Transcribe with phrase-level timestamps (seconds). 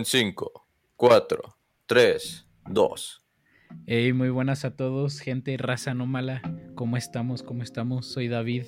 [0.00, 1.42] En 5, 4,
[1.84, 3.22] 3, 2.
[3.86, 6.40] Hey, muy buenas a todos, gente raza anómala.
[6.74, 7.42] ¿Cómo estamos?
[7.42, 8.06] ¿Cómo estamos?
[8.06, 8.64] Soy David.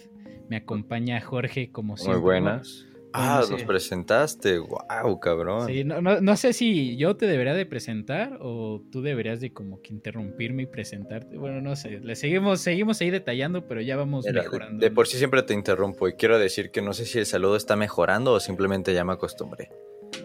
[0.51, 2.17] Me acompaña Jorge, como siempre.
[2.21, 2.85] Muy buenas.
[3.15, 4.59] Ah, nos presentaste.
[4.59, 5.67] Wow, cabrón.
[5.69, 9.55] Sí, no, no- no sé si yo te debería de presentar o tú deberías de
[9.55, 11.39] como que interrumpirme y presentarte.
[11.39, 11.99] Bueno, no sé.
[12.01, 14.79] Le seguimos, seguimos ahí detallando, pero ya vamos Mira, mejorando.
[14.85, 17.57] de por sí siempre te interrumpo y quiero decir que no sé si el saludo
[17.57, 19.71] está mejorando o simplemente ya me acostumbré.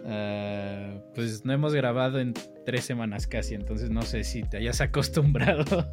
[0.05, 2.33] Ah, pues no hemos grabado en
[2.65, 5.87] tres semanas casi, entonces no sé si te hayas acostumbrado.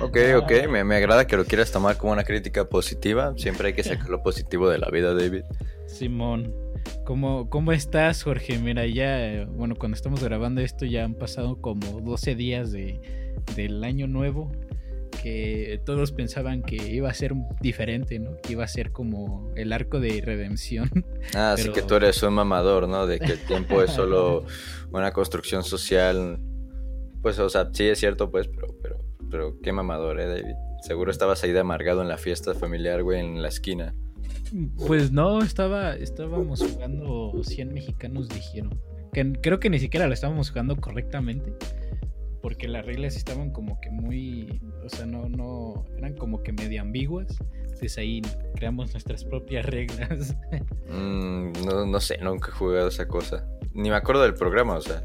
[0.00, 0.38] Ok, Ah.
[0.38, 3.34] ok, me, me agrada que lo quieras tomar como una crítica positiva.
[3.36, 5.42] Siempre hay que sacar lo positivo de la vida, David.
[5.86, 6.52] Simón,
[7.04, 8.58] ¿cómo, ¿cómo estás, Jorge?
[8.58, 13.00] Mira, ya, bueno, cuando estamos grabando esto ya han pasado como 12 días de,
[13.56, 14.50] del año nuevo,
[15.10, 18.36] que todos pensaban que iba a ser diferente, ¿no?
[18.42, 20.90] Que iba a ser como el arco de redención.
[21.34, 23.06] Ah, así Pero- que tú eres un mamador, ¿no?
[23.06, 24.44] De que el tiempo es solo
[24.92, 26.38] una construcción social.
[27.22, 28.98] Pues, o sea, sí es cierto, pues, pero, pero,
[29.30, 30.54] pero qué mamador, ¿eh, David?
[30.82, 33.94] Seguro estabas ahí de amargado en la fiesta familiar, güey, en la esquina.
[34.86, 38.80] Pues no, estaba, estábamos jugando 100 mexicanos, dijeron.
[39.12, 41.52] Que creo que ni siquiera lo estábamos jugando correctamente.
[42.42, 44.60] Porque las reglas estaban como que muy.
[44.84, 45.84] O sea, no, no.
[45.96, 47.36] Eran como que medio ambiguas.
[47.62, 48.22] Entonces ahí
[48.54, 50.36] creamos nuestras propias reglas.
[50.90, 53.46] Mm, no, no sé, nunca he jugado esa cosa.
[53.74, 55.04] Ni me acuerdo del programa, o sea.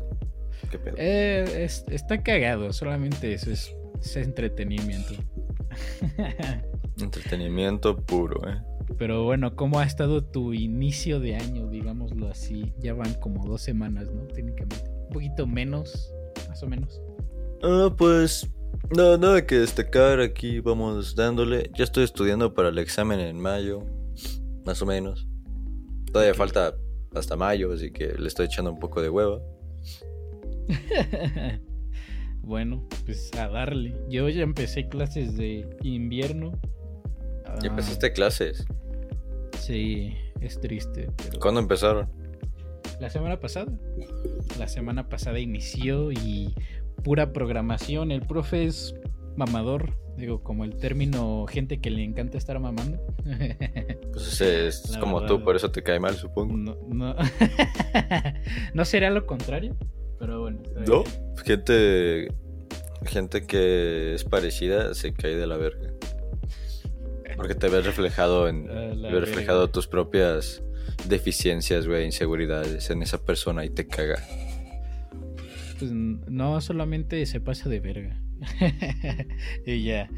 [0.72, 0.96] ¿Qué pedo?
[0.98, 5.14] Eh, es- está cagado, solamente eso es, es entretenimiento.
[7.02, 8.62] Entretenimiento puro, ¿eh?
[8.98, 12.74] Pero bueno, ¿cómo ha estado tu inicio de año, digámoslo así?
[12.80, 14.24] Ya van como dos semanas, ¿no?
[14.28, 14.90] Técnicamente.
[14.90, 16.14] Un poquito menos,
[16.48, 17.02] más o menos.
[17.64, 18.50] Ah, pues.
[18.96, 20.20] No, nada que destacar.
[20.20, 21.72] Aquí vamos dándole.
[21.78, 23.86] Ya estoy estudiando para el examen en mayo.
[24.66, 25.28] Más o menos.
[26.12, 26.76] Todavía falta
[27.16, 29.40] hasta mayo, así que le estoy echando un poco de hueva.
[32.42, 33.96] bueno, pues a darle.
[34.10, 36.52] Yo ya empecé clases de invierno.
[37.46, 38.66] ¿Ya Ah, empezaste clases?
[39.60, 41.10] Sí, es triste.
[41.18, 41.40] Pero...
[41.40, 42.10] ¿Cuándo empezaron?
[43.00, 43.72] La semana pasada.
[44.60, 46.54] La semana pasada inició y
[47.04, 48.12] pura programación.
[48.12, 48.96] El profe es
[49.36, 49.94] mamador.
[50.18, 53.00] Digo, como el término gente que le encanta estar mamando.
[54.14, 55.28] Pues es como verdad.
[55.28, 56.56] tú, por eso te cae mal, supongo.
[56.56, 57.16] No, no.
[58.76, 59.76] no será lo contrario,
[60.20, 60.62] pero bueno.
[60.88, 61.04] ¿No?
[61.44, 62.28] Gente.
[63.06, 65.94] Gente que es parecida se cae de la verga.
[67.36, 69.02] Porque te ves reflejado en.
[69.02, 70.62] La ves reflejado tus propias
[71.08, 74.20] deficiencias, güey, inseguridades en esa persona y te caga.
[75.84, 78.18] Pues no, solamente se pasa de verga.
[79.66, 80.10] y ya.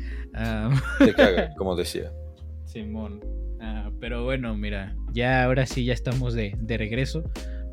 [1.00, 2.12] Te caga, como decía.
[2.66, 3.20] Simón.
[3.60, 7.24] Ah, pero bueno, mira, ya ahora sí ya estamos de, de regreso.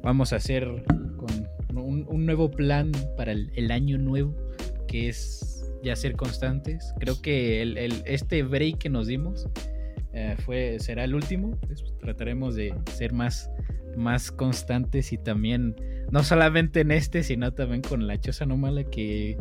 [0.02, 0.66] Vamos a hacer
[1.16, 4.34] con un, un nuevo plan para el, el año nuevo,
[4.88, 6.94] que es ya ser constantes.
[6.98, 9.48] Creo que el, el- este break que nos dimos
[10.14, 11.58] eh, fue, será el último.
[11.66, 13.50] pues, trataremos de ser más,
[13.96, 15.76] más constantes y también,
[16.10, 19.38] no solamente en este, sino también con la choza anómala que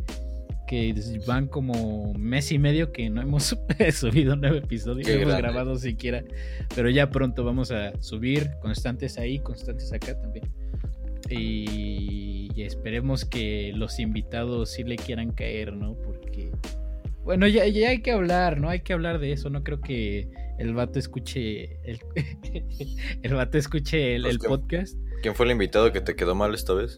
[0.72, 0.96] que
[1.28, 3.58] van como mes y medio que no hemos
[3.94, 6.24] subido nueve episodios, no hemos grabado siquiera,
[6.74, 10.50] pero ya pronto vamos a subir constantes ahí, constantes acá también.
[11.30, 15.96] Y, y esperemos que los invitados sí le quieran caer, ¿no?
[15.96, 16.52] Porque,
[17.24, 18.70] bueno, ya, ya hay que hablar, ¿no?
[18.70, 22.00] Hay que hablar de eso, no creo que el vato escuche el,
[23.24, 24.98] el vato escuche el, que- podcast.
[25.22, 26.98] ¿Quién fue el invitado que te quedó mal esta vez?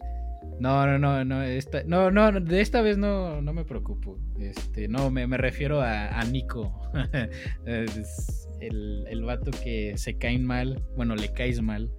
[0.60, 4.18] No, no, no, no, esta, no, no, no, de esta vez no, no me preocupo.
[4.38, 6.72] Este, no, me, me refiero a, a Nico.
[7.66, 11.90] Es el, el vato que se caen mal, bueno, le caes mal.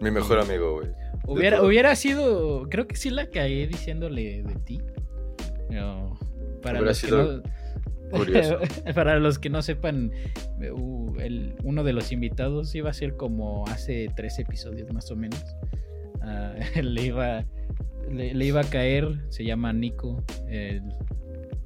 [0.00, 0.88] Mi mejor amigo, güey.
[1.26, 4.80] Hubiera, hubiera sido, creo que sí la caí diciéndole de ti.
[5.68, 6.18] Pero
[6.62, 7.42] para Hubiera los que sido no,
[8.12, 8.58] curioso.
[8.94, 10.12] para los que no sepan,
[11.62, 15.44] uno de los invitados iba a ser como hace tres episodios más o menos.
[16.20, 17.44] Ah, le iba
[18.10, 20.82] le, le iba a caer, se llama Nico, el,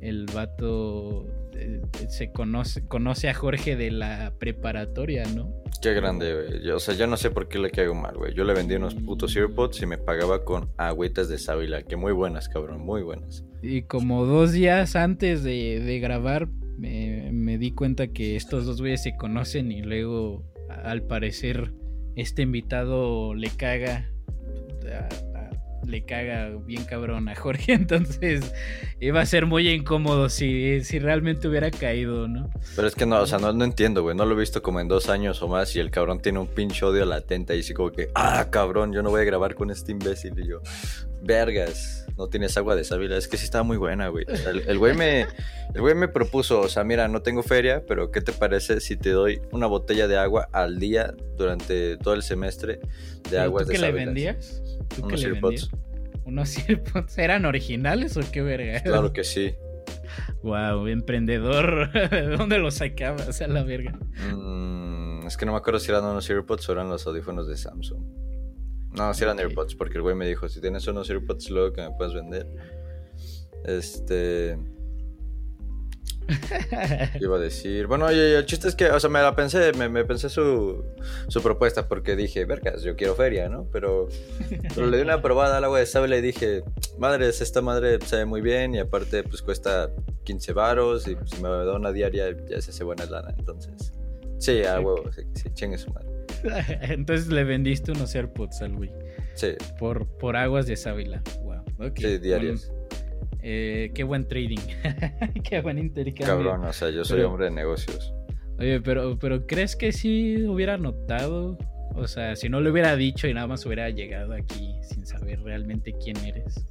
[0.01, 1.27] el vato
[1.59, 5.53] eh, se conoce, conoce a Jorge de la preparatoria, ¿no?
[5.83, 6.63] Qué grande, güey.
[6.65, 8.35] Yo- O sea, yo no sé por qué le caigo mal, güey.
[8.35, 11.83] Yo le vendí unos putos AirPods y me pagaba con agüitas de sábila.
[11.83, 13.45] Que muy buenas, cabrón, muy buenas.
[13.63, 16.49] Y como dos días antes de, de grabar,
[16.79, 21.73] me, me di cuenta que estos dos güeyes se conocen y luego, al parecer,
[22.17, 24.11] este invitado le caga.
[25.87, 28.53] Le caga bien cabrón a Jorge, entonces
[29.01, 32.51] iba a ser muy incómodo si, si realmente hubiera caído, ¿no?
[32.75, 34.17] Pero es que no, o sea, no, no entiendo, güey.
[34.17, 36.47] No lo he visto como en dos años o más y el cabrón tiene un
[36.47, 39.71] pinche odio latente y así como que, ah, cabrón, yo no voy a grabar con
[39.71, 40.35] este imbécil.
[40.39, 40.61] Y yo,
[41.23, 43.17] vergas, no tienes agua de sábila.
[43.17, 44.25] Es que sí estaba muy buena, güey.
[44.29, 45.27] El, el güey me,
[45.75, 48.97] el güey me propuso, o sea, mira, no tengo feria, pero ¿qué te parece si
[48.97, 53.65] te doy una botella de agua al día durante todo el semestre de ¿Pero aguas
[53.65, 54.63] ¿Tú de qué le vendías?
[54.89, 55.71] ¿Tú qué Unos AirPods.
[56.25, 57.19] ¿Unos AirPods?
[57.19, 58.81] ¿Eran originales o qué verga?
[58.85, 59.55] Claro que sí.
[60.43, 61.93] Wow, emprendedor.
[62.11, 63.99] ¿De dónde lo sacabas a la verga?
[64.33, 67.57] Mm, es que no me acuerdo si eran unos AirPods o eran los audífonos de
[67.57, 68.03] Samsung.
[68.97, 69.45] No, si eran Ok.
[69.45, 72.47] AirPods, porque el güey me dijo, si tienes unos AirPods luego que me puedes vender.
[73.65, 74.57] Este...
[76.27, 77.87] ¿qué Iba a decir...
[77.87, 80.85] Bueno, oye, el chiste es que, o sea, me la pensé, me, me pensé su,
[81.29, 83.67] su propuesta porque dije, vergas, yo quiero feria, ¿no?
[83.73, 84.09] Pero,
[84.75, 86.65] pero le di una probada al agua de sábila y dije,
[86.99, 89.91] madres, esta madre sabe muy bien y aparte pues cuesta
[90.25, 93.93] 15 varos y si me da una diaria ya se hace buena lana, entonces...
[94.39, 96.09] Sí, a huevo, sí, sí, chingue su madre.
[96.83, 98.93] Entonces le vendiste unos AirPods al güey.
[99.35, 101.23] Sí, Por, por aguas de sábila.
[101.43, 101.89] Wow.
[101.89, 101.99] ok.
[101.99, 102.69] sí, diarios.
[102.69, 102.87] Bueno,
[103.49, 104.59] eh, qué buen trading.
[105.49, 106.27] qué buen intercambio.
[106.51, 108.13] Cabrón, o sea, yo soy Pero- hombre de negocios.
[108.59, 111.57] Oye, pero, pero ¿crees que sí hubiera notado?
[111.95, 115.41] O sea, si no le hubiera dicho y nada más hubiera llegado aquí sin saber
[115.43, 116.65] realmente quién eres.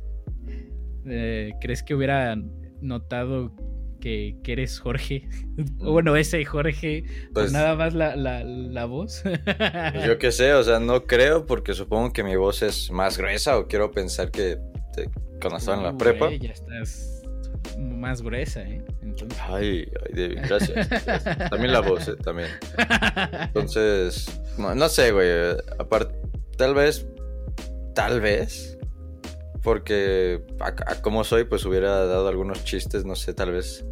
[1.05, 2.35] eh, ¿Crees que hubiera
[2.81, 3.53] notado
[4.01, 5.27] que, que eres Jorge?
[5.79, 9.21] o bueno, ese Jorge, Pues, con nada más la, la, la voz.
[9.23, 13.17] pues yo qué sé, o sea, no creo porque supongo que mi voz es más
[13.17, 14.57] gruesa o quiero pensar que
[14.93, 15.09] te-
[15.41, 16.25] cuando estaba en la prepa.
[16.27, 17.21] güey, ya estás
[17.79, 18.83] más gruesa, ¿eh?
[19.01, 19.39] Entonces...
[19.41, 20.89] Ay, ay, David, gracias.
[21.05, 21.49] gracias.
[21.49, 22.49] También la voz, eh, también.
[23.41, 25.29] Entonces, no, sé, güey.
[25.79, 26.15] Aparte,
[26.57, 27.07] tal vez,
[27.93, 28.77] tal vez,
[29.63, 33.85] porque a, a como soy, pues hubiera dado algunos chistes, no sé, tal vez.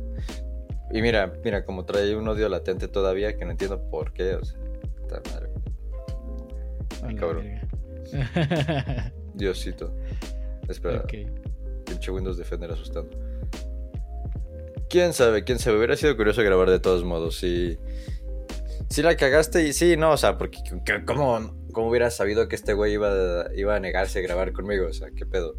[0.92, 4.46] Y mira, mira, como trae un odio latente todavía que no entiendo por qué, o
[4.46, 4.60] sea,
[5.32, 5.50] madre,
[7.02, 7.46] A la cabrón.
[8.12, 9.12] verga.
[9.34, 9.96] Diosito.
[10.70, 11.14] Espera, ok.
[11.86, 13.10] pinche Windows Defender asustando.
[14.90, 15.78] Quién sabe, quién sabe.
[15.78, 17.38] Hubiera sido curioso grabar de todos modos.
[17.38, 17.78] Si,
[18.90, 20.60] si la cagaste y sí, no, o sea, porque
[21.06, 23.10] ¿cómo, cómo hubiera sabido que este güey iba,
[23.44, 24.88] a- iba a negarse a grabar conmigo?
[24.88, 25.56] O sea, ¿qué pedo?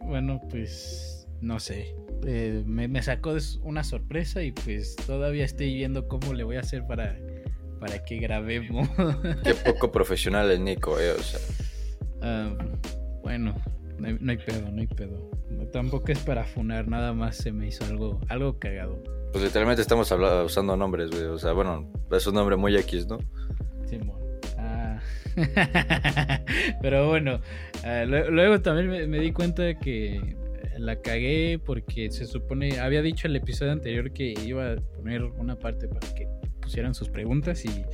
[0.00, 1.94] Bueno, pues no sé.
[2.26, 6.60] Eh, me, me sacó una sorpresa y pues todavía estoy viendo cómo le voy a
[6.60, 7.18] hacer para,
[7.78, 8.88] para que grabemos.
[9.44, 11.40] Qué poco profesional el Nico, eh, o sea.
[12.22, 12.56] Ah,
[13.26, 13.56] bueno,
[13.98, 15.28] no hay, no hay pedo, no hay pedo.
[15.50, 19.02] No, tampoco es para funar, nada más se me hizo algo, algo cagado.
[19.32, 21.24] Pues literalmente estamos habla- usando nombres, güey.
[21.24, 23.18] O sea, bueno, es un nombre muy X, ¿no?
[23.84, 24.16] Simón.
[24.58, 25.00] Ah.
[26.82, 27.40] Pero bueno,
[27.82, 30.36] ah, lue- luego también me, me di cuenta de que
[30.78, 35.58] la cagué porque se supone, había dicho el episodio anterior que iba a poner una
[35.58, 36.28] parte para que
[36.60, 37.84] pusieran sus preguntas y...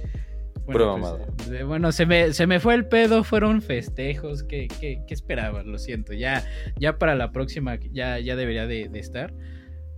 [0.66, 0.94] Pura
[1.36, 5.14] pues, de- bueno, se me, se me fue el pedo, fueron festejos, ¿qué, qué, qué
[5.14, 5.62] esperaba?
[5.62, 6.44] Lo siento, ya,
[6.78, 9.32] ya para la próxima ya, ya debería de, de estar.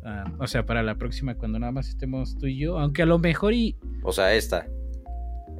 [0.04, 3.06] Ah, o sea, para la próxima cuando nada más estemos tú y yo, aunque a
[3.06, 4.66] lo mejor y O sea, esta.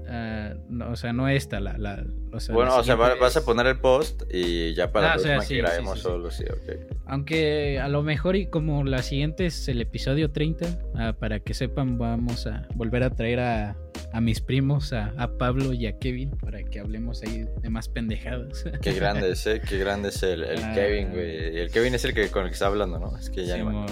[0.07, 3.37] Ah, no, o sea, no esta, la, la o sea, Bueno, la o sea, vas
[3.39, 5.93] a poner el post y ya para Ah, la o sea, próxima sí, que grabemos
[5.95, 6.03] sí, sí.
[6.03, 6.95] solo, sí, ok.
[7.07, 11.55] Aunque a lo mejor y como la siguiente es el episodio 30, ah, para que
[11.55, 13.77] sepan, vamos a volver a traer a,
[14.15, 17.89] a mis primos, a, a Pablo y a Kevin, para que hablemos ahí de más
[17.89, 18.65] pendejadas.
[18.81, 19.61] Qué grande es, ¿eh?
[19.69, 20.73] Qué grande es el, el Ah.
[20.75, 21.59] Kevin, güey.
[21.59, 23.17] El Kevin es el que con el que está hablando, ¿no?
[23.19, 23.87] Es que ya no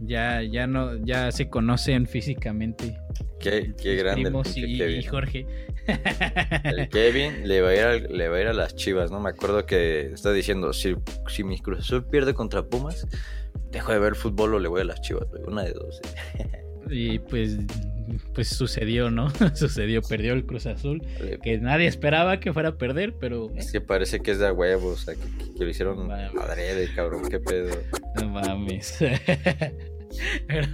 [0.00, 2.98] ya, ya no, ya se conocen físicamente.
[3.40, 5.00] Qué, qué grande el primos pinche y, Kevin.
[5.00, 5.46] y Jorge.
[6.64, 9.20] El Kevin le va, a ir al- le va a ir a las chivas, ¿no?
[9.20, 10.94] Me acuerdo que está diciendo, si,
[11.28, 13.06] si mi Cruz Azul pierde contra Pumas,
[13.70, 15.42] dejo de ver fútbol o le voy a las chivas, güey.
[15.46, 16.00] Una de dos.
[16.38, 16.60] ¿eh?
[16.90, 17.58] Y pues,
[18.34, 19.30] pues sucedió, ¿no?
[19.54, 21.02] sucedió, perdió el Cruz Azul.
[21.22, 24.46] Le- que nadie esperaba que fuera a perder, pero Es que parece que es de
[24.48, 26.30] a huevo, o sea, que, que- que lo hicieron Mames.
[26.36, 27.74] adrede, cabrón, qué pedo.
[28.20, 28.98] no mames.
[30.46, 30.68] pero,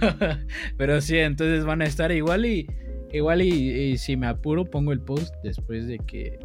[0.77, 2.67] pero sí, entonces van a estar igual y
[3.11, 6.39] igual y, y si me apuro pongo el post después de que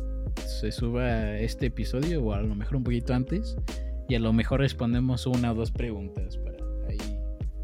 [0.61, 3.57] se suba este episodio o a lo mejor un poquito antes
[4.09, 6.56] y a lo mejor respondemos una o dos preguntas para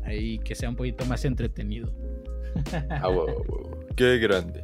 [0.05, 1.93] ahí, que sea un poquito más entretenido.
[2.91, 3.81] A huevo, a huevo.
[3.97, 4.63] Qué grande.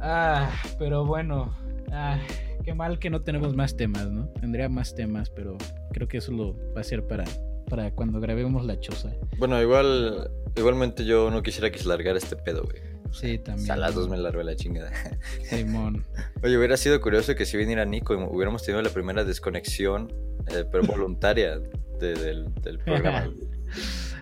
[0.00, 1.52] Ah, pero bueno.
[1.90, 2.18] Ah,
[2.64, 4.26] qué mal que no tenemos más temas, ¿no?
[4.40, 5.56] Tendría más temas, pero
[5.92, 7.24] creo que eso lo va a ser para,
[7.68, 9.10] para cuando grabemos la choza.
[9.38, 12.82] Bueno, igual, igualmente yo no quisiera que se largara este pedo, güey.
[13.10, 13.70] Sí, también.
[13.70, 14.92] A las dos me largué la chingada.
[15.44, 16.04] Simón.
[16.42, 20.12] Oye, hubiera sido curioso que si viniera Nico y hubiéramos tenido la primera desconexión,
[20.48, 23.28] eh, pero voluntaria de- del, del programa.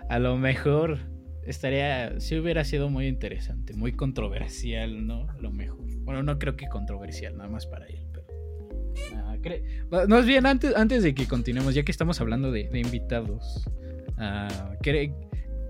[0.09, 0.99] A lo mejor
[1.43, 5.29] estaría, sí hubiera sido muy interesante, muy controversial, ¿no?
[5.29, 5.85] A lo mejor.
[6.01, 8.25] Bueno, no creo que controversial, nada más para él, pero...
[9.15, 9.35] ah,
[10.07, 13.69] Más bien, antes, antes de que continuemos, ya que estamos hablando de, invitados,
[14.81, 15.13] cre-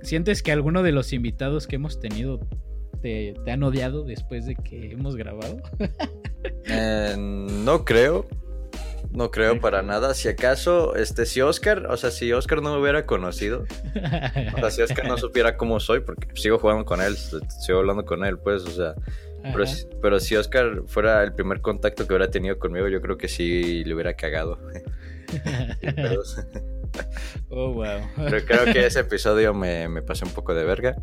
[0.04, 2.40] ¿sientes que alguno de los invitados que hemos tenido
[3.02, 5.58] te, te han odiado después de que hemos grabado?
[6.66, 8.28] Eh, no creo.
[9.18, 10.14] No creo para nada.
[10.14, 13.66] Si acaso, este, si Oscar, o sea, si Oscar no me hubiera conocido,
[14.56, 18.06] o sea, si Oscar no supiera cómo soy, porque sigo jugando con él, sigo hablando
[18.06, 18.94] con él, pues, o sea,
[19.42, 19.64] pero,
[20.04, 23.84] pero si Oscar fuera el primer contacto que hubiera tenido conmigo, yo creo que sí
[23.84, 24.60] le hubiera cagado.
[27.50, 28.00] Oh, wow.
[28.16, 30.96] Pero creo que ese episodio me, me pasé un poco de verga.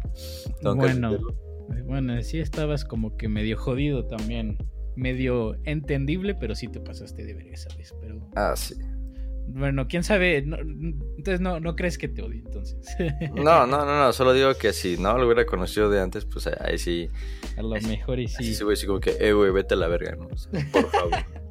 [0.63, 1.19] Bueno.
[1.85, 4.59] Bueno, sí estabas como que medio jodido también.
[4.97, 7.95] Medio entendible, pero sí te pasaste de verga, ¿sabes?
[8.01, 8.75] Pero Ah, sí.
[9.49, 10.43] bueno, quién sabe.
[10.43, 12.79] No- entonces no, no crees que te odie, entonces.
[13.35, 16.47] No, no, no, no, solo digo que si no lo hubiera conocido de antes, pues
[16.47, 17.09] ahí sí,
[17.57, 18.55] A lo mejor y así sí.
[18.55, 20.27] sí a decir como que, eh, güey, vete a la verga, ¿no?
[20.27, 21.13] O sea, por favor.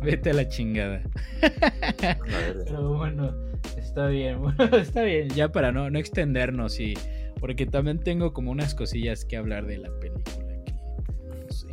[0.00, 1.02] Vete a la chingada.
[1.42, 2.64] La verga.
[2.66, 3.34] Pero bueno,
[3.76, 4.40] está bien.
[4.40, 5.28] Bueno, está bien.
[5.30, 6.94] Ya para no, no extendernos y.
[7.40, 10.47] Porque también tengo como unas cosillas que hablar de la película.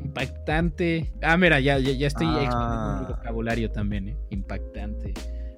[0.06, 1.12] Impactante.
[1.22, 2.44] Ah, mira, ya, ya, ya estoy Ah.
[2.44, 4.18] expandiendo mi vocabulario también, ¿eh?
[4.30, 5.14] Impactante.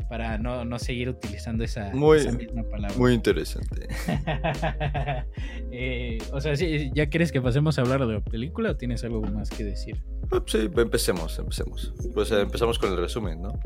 [0.09, 2.95] Para no, no seguir utilizando esa, Muy- esa misma palabra.
[2.97, 3.87] Muy interesante.
[5.71, 9.03] Eh, o sea, sí, ¿ya quieres que pasemos a hablar de la película o tienes
[9.03, 10.01] algo más que decir?
[10.31, 11.93] Ah, Sí, empecemos, empecemos.
[12.13, 13.59] Pues eh, empezamos con el resumen, ¿no?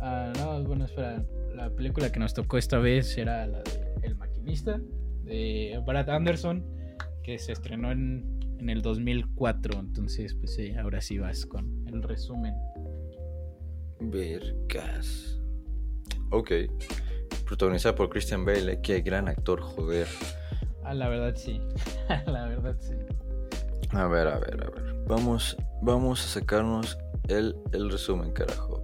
[0.00, 1.24] Ah, no, bueno, espera.
[1.54, 4.80] La película que nos tocó esta vez era la de El Maquinista,
[5.22, 6.64] de Brad Anderson,
[7.22, 9.78] que se estrenó en, en el 2004.
[9.78, 12.54] Entonces, pues sí, ahora sí vas con el resumen.
[14.00, 15.38] Vergas.
[16.30, 16.52] Ok.
[17.46, 20.08] Protagonizada por Christian Bale, eh, qué gran actor, joder.
[20.82, 21.60] Ah, la verdad sí.
[22.26, 22.94] la verdad sí.
[23.90, 25.04] A ver, a ver, a ver.
[25.06, 28.82] Vamos, vamos a sacarnos el, el resumen, carajo.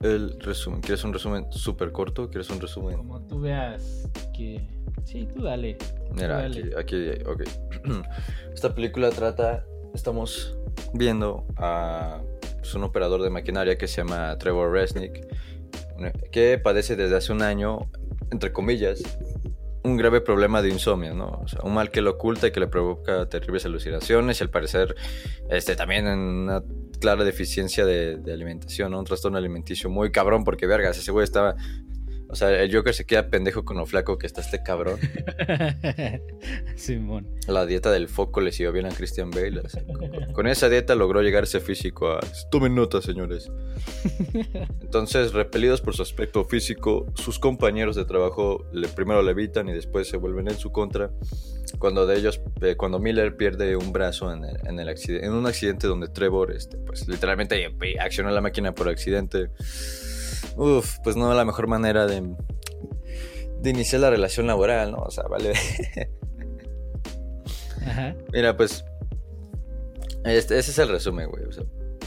[0.00, 0.80] El resumen.
[0.80, 2.28] ¿Quieres un resumen súper corto?
[2.30, 2.96] ¿Quieres un resumen?
[2.96, 4.66] Como tú veas que...
[5.04, 5.76] Sí, tú dale.
[6.12, 6.72] Mira, Dale.
[6.78, 7.42] aquí, aquí, ok.
[8.54, 9.64] Esta película trata,
[9.94, 10.56] estamos
[10.92, 12.20] viendo a
[12.58, 15.26] pues, un operador de maquinaria que se llama Trevor Resnick,
[16.30, 17.90] que padece desde hace un año,
[18.30, 19.02] entre comillas,
[19.88, 21.40] un grave problema de insomnio, ¿no?
[21.42, 24.50] O sea, un mal que lo oculta y que le provoca terribles alucinaciones y al
[24.50, 24.94] parecer
[25.50, 26.62] este, también en una
[27.00, 28.98] clara deficiencia de, alimentación, ¿no?
[28.98, 31.56] Un trastorno alimenticio muy cabrón porque, vergas, ese güey estaba...
[32.30, 34.98] O sea, el Joker se queda pendejo con lo flaco que está este cabrón.
[36.76, 37.26] Simón.
[37.46, 39.62] La dieta del foco le siguió bien a Christian Bale.
[39.98, 42.20] con, con esa dieta logró llegar ese físico a...
[42.50, 43.50] Tomen nota, señores.
[44.80, 49.72] Entonces, repelidos por su aspecto físico, sus compañeros de trabajo le, primero le evitan y
[49.72, 51.10] después se vuelven en su contra.
[51.78, 55.32] Cuando de ellos, eh, cuando Miller pierde un brazo en, el- en el accidente, en
[55.32, 59.50] un accidente donde Trevor, este, pues literalmente eh, accionó la máquina por accidente.
[60.56, 62.22] Uf, pues no la mejor manera de,
[63.62, 64.98] de iniciar la relación laboral, ¿no?
[64.98, 65.52] O sea, vale.
[67.86, 68.14] Ajá.
[68.32, 68.84] Mira, pues.
[70.24, 71.44] Este, ese es el resumen, güey.
[71.44, 71.64] O sea,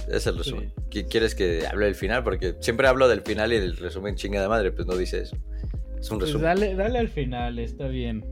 [0.08, 0.74] ese es el resumen.
[0.90, 2.24] ¿Qui- ¿Quieres que hable del final?
[2.24, 5.36] Porque siempre hablo del final y del resumen chinga de madre, pues no dice eso.
[6.00, 6.44] Es un Pues resumen.
[6.46, 8.24] dale, dale al final, está bien.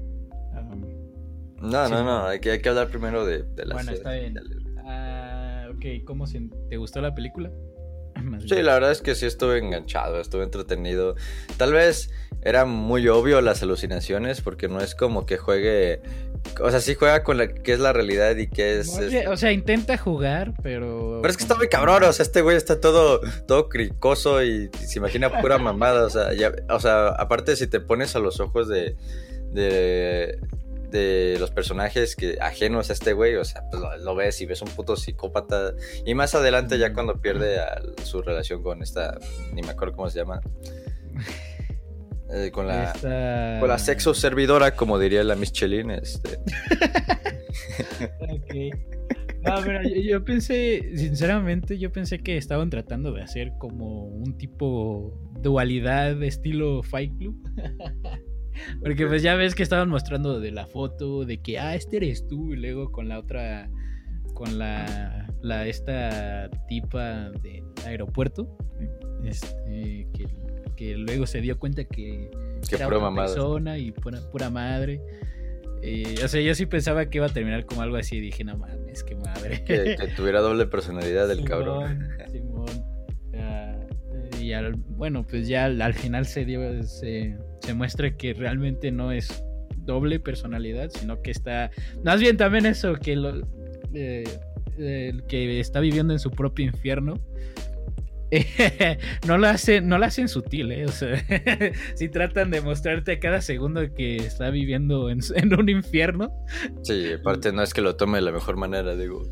[0.53, 0.81] Um,
[1.61, 1.91] No, Sí.
[1.93, 2.25] no, no.
[2.25, 4.35] Hay que, hay que hablar primero de, de la Bueno, está bien.
[4.85, 7.51] Ah, ok, ¿cómo se, te gustó la película?
[8.23, 8.65] Más Sí, bien.
[8.65, 11.15] la verdad es que sí estuve enganchado, estuve entretenido.
[11.57, 12.09] Tal vez
[12.41, 16.01] era muy obvio las alucinaciones, porque no es como que juegue.
[16.61, 18.97] O sea, sí juega con la que es la realidad y que es.
[19.27, 21.19] O sea, intenta jugar, pero.
[21.21, 24.69] Pero es que está muy cabrón, o sea, este güey está todo, todo cricoso y
[24.85, 28.39] se imagina pura mamada, o sea, ya- o sea, aparte si te pones a los
[28.39, 28.95] ojos de,
[29.51, 30.39] de,
[30.89, 34.45] de los personajes que ajenos a este güey, o sea, pues lo, lo ves y
[34.45, 35.73] ves un puto psicópata,
[36.05, 39.17] y más adelante ya cuando pierde a- su relación con esta,
[39.53, 40.41] ni me acuerdo cómo se llama,
[42.33, 42.91] eh, con la...
[42.91, 46.39] Esta- Con la sexo servidora, como diría la Michelin, este...
[48.19, 48.55] Ok.
[49.41, 54.37] No, mira, yo, yo pensé, sinceramente, yo pensé que estaban tratando de hacer como un
[54.37, 57.35] tipo dualidad de estilo Fight Club.
[58.81, 62.27] Porque pues ya ves que estaban mostrando de la foto de que, ah, este eres
[62.27, 63.69] tú, y luego con la otra,
[64.33, 68.57] con la, la esta tipa de aeropuerto,
[69.23, 70.27] este, que,
[70.75, 72.31] que luego se dio cuenta que
[72.67, 75.01] Que era pura otra persona y pura, pura madre.
[75.81, 78.19] Y, o sea, yo sí pensaba que iba a terminar como algo así.
[78.19, 79.63] Dije, no mames, qué madre.
[79.63, 82.07] Que, que tuviera doble personalidad el cabrón.
[82.31, 82.67] Simón.
[83.35, 83.77] Ah,
[84.39, 88.91] y al, bueno, pues ya al, al final se dio, se, se muestra que realmente
[88.91, 89.43] no es
[89.85, 91.71] doble personalidad, sino que está.
[92.03, 93.41] Más bien también eso, que lo.
[93.93, 94.23] eh,
[95.27, 97.19] que está viviendo en su propio infierno.
[99.27, 100.85] no lo hacen, no lo hacen sutil, ¿eh?
[100.85, 101.19] O sea,
[101.95, 106.31] si tratan de mostrarte a cada segundo que está viviendo en, en un infierno.
[106.83, 109.23] Sí, aparte no es que lo tome de la mejor manera, digo.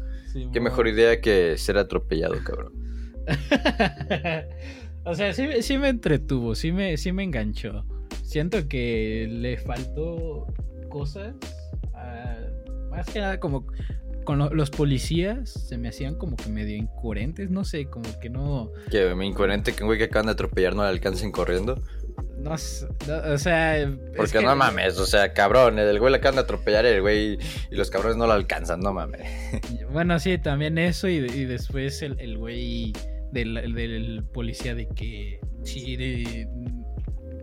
[0.54, 2.72] Qué mejor idea que ser atropellado, cabrón.
[5.04, 7.86] o sea, sí, sí me entretuvo, sí me, sí me enganchó.
[8.28, 10.48] Siento que le faltó
[10.90, 11.34] cosas.
[12.92, 13.66] más que nada, como
[14.26, 18.30] con lo- los policías se me hacían como que medio incoherentes, no sé, como que
[18.30, 18.72] no.
[18.92, 21.76] Que incoherente que un güey que acaban de atropellar no le alcancen corriendo.
[22.38, 22.52] No,
[23.08, 23.90] no, o sea.
[24.18, 27.38] Porque que- no mames, o sea, cabrón, el güey le acaban de atropellar el güey
[27.72, 29.22] y los cabrones no lo alcanzan, no mames.
[29.92, 32.92] Bueno, sí, también eso y, y después el, el güey
[33.32, 36.48] del, del policía de que sí, de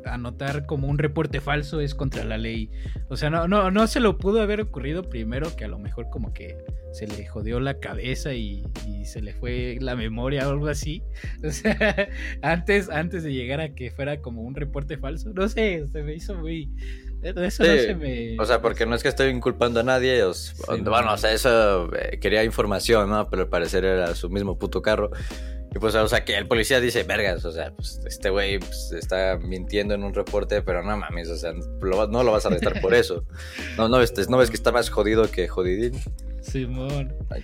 [0.07, 2.71] anotar como un reporte falso es contra la ley.
[3.09, 6.09] O sea, no, no, no se lo pudo haber ocurrido primero que a lo mejor
[6.11, 6.57] como que
[6.93, 11.03] se le jodió la cabeza y, y se le fue la memoria o algo así.
[11.47, 12.09] O sea,
[12.43, 16.15] antes, antes de llegar a que fuera como un reporte falso, no sé, se me
[16.15, 16.71] hizo muy...
[17.23, 18.37] Eso no Sí, se me...
[18.39, 20.23] O sea, porque no es que estoy inculpando a nadie.
[20.25, 21.13] o s- bueno, no.
[21.15, 23.31] o sea, eso eh, quería información, ¿no?
[23.31, 25.11] Pero al parecer era su mismo puto carro.
[25.75, 28.93] Y pues, o sea, que el policía dice, vergas, o sea, pues este güey pues,
[28.93, 32.49] está mintiendo en un reporte, pero no mames, o sea, lo- no lo vas a
[32.49, 33.25] arrestar por eso.
[33.77, 35.95] No, no, este, no ves que está más jodido que jodidín.
[36.41, 37.13] Simón.
[37.31, 37.43] Ay.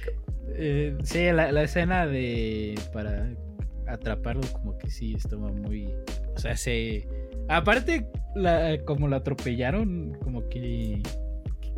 [0.55, 3.31] Eh, sí, la, la escena de para
[3.89, 5.93] atraparlo como que sí estaba muy,
[6.35, 7.09] o sea, se
[7.49, 8.07] aparte
[8.37, 11.03] la, como lo atropellaron, como que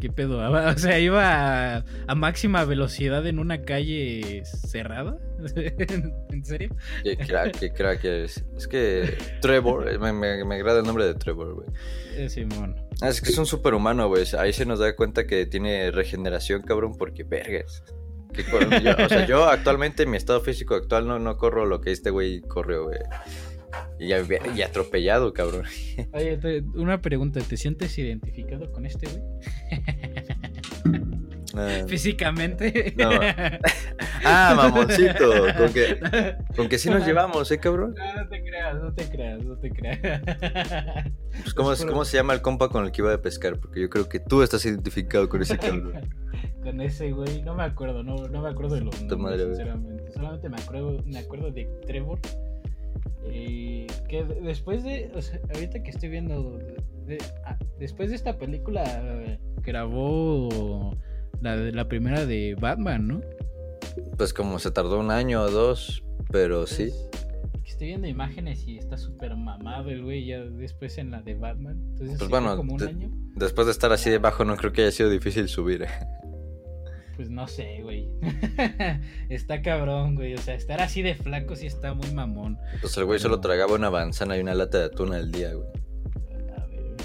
[0.03, 5.17] qué pedo, o sea, iba a, a máxima velocidad en una calle cerrada.
[5.57, 6.75] ¿En serio?
[7.05, 8.45] Qué crack, qué crack es.
[8.57, 11.69] Es que Trevor, eh, me, me, me agrada el nombre de Trevor, güey.
[12.17, 12.75] Eh, Simón.
[13.01, 14.25] Ah, Es que es un superhumano, güey.
[14.38, 17.85] Ahí se nos da cuenta que tiene regeneración, cabrón, porque vergas.
[18.33, 21.65] Que cor- yo- o sea, yo actualmente, en mi estado físico actual, no, no corro
[21.67, 22.99] lo que este güey corrió, güey.
[23.99, 24.13] Y,
[24.63, 25.65] atropellado, cabrón.
[26.13, 29.23] Oye, te- una pregunta, ¿te sientes identificado con este güey?
[31.55, 32.95] Ah, Físicamente.
[32.97, 33.11] No.
[34.25, 35.31] Ah, mamoncito.
[35.59, 36.01] Con que,
[36.57, 37.95] con que sí nos llevamos, ¿eh, cabrón?
[37.97, 40.23] No, no te creas, no te creas, no te creas.
[41.43, 43.59] Pues, ¿cómo, es- ¿Cómo se llama el compa con el que iba a pescar?
[43.59, 45.93] Porque yo creo que tú estás identificado con ese cabrón.
[46.63, 50.11] Con ese güey, no me acuerdo, no, no me acuerdo de los nombres, sinceramente.
[50.13, 52.19] Solamente me acuerdo, me acuerdo de Trevor.
[53.26, 56.59] Eh, que de- después de, o sea, ahorita que estoy viendo,
[57.07, 60.96] de- ah, después de esta película eh, grabó
[61.40, 63.20] la, primera de Batman, ¿no?
[64.16, 66.90] Pues como se tardó un año o dos, pero sí.
[67.62, 71.35] Que Estoy viendo imágenes y está súper mamado el güey ya después en la de
[71.35, 71.78] Batman.
[71.90, 73.11] Entonces, Pues bueno, como un de- año.
[73.35, 75.83] Después de estar así debajo, no creo que haya sido difícil subir.
[75.83, 75.88] eh.
[77.23, 78.09] Pues no sé, güey.
[79.29, 80.35] está cabrón, güey.
[80.35, 82.59] O sea, estar así de flaco sí está muy mamón.
[82.81, 85.69] Pues el güey solo tragaba una manzana y una lata de atún al día, güey.
[86.57, 86.97] A ver,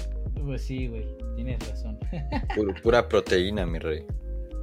[0.44, 1.06] pues sí, güey.
[1.36, 2.00] Tienes razón.
[2.82, 4.06] Pura, proteína, mi rey.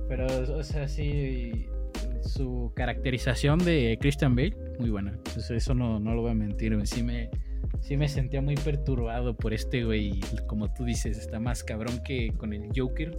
[0.10, 1.70] Pero, o sea, sí.
[2.22, 5.12] Su caracterización de Christian Bale, muy buena.
[5.12, 6.86] Entonces, eso no, no lo voy a mentir, güey.
[6.86, 7.30] Sí me,
[7.80, 10.20] sí me sentía muy perturbado por este, güey.
[10.48, 13.18] Como tú dices, está más cabrón que con el Joker.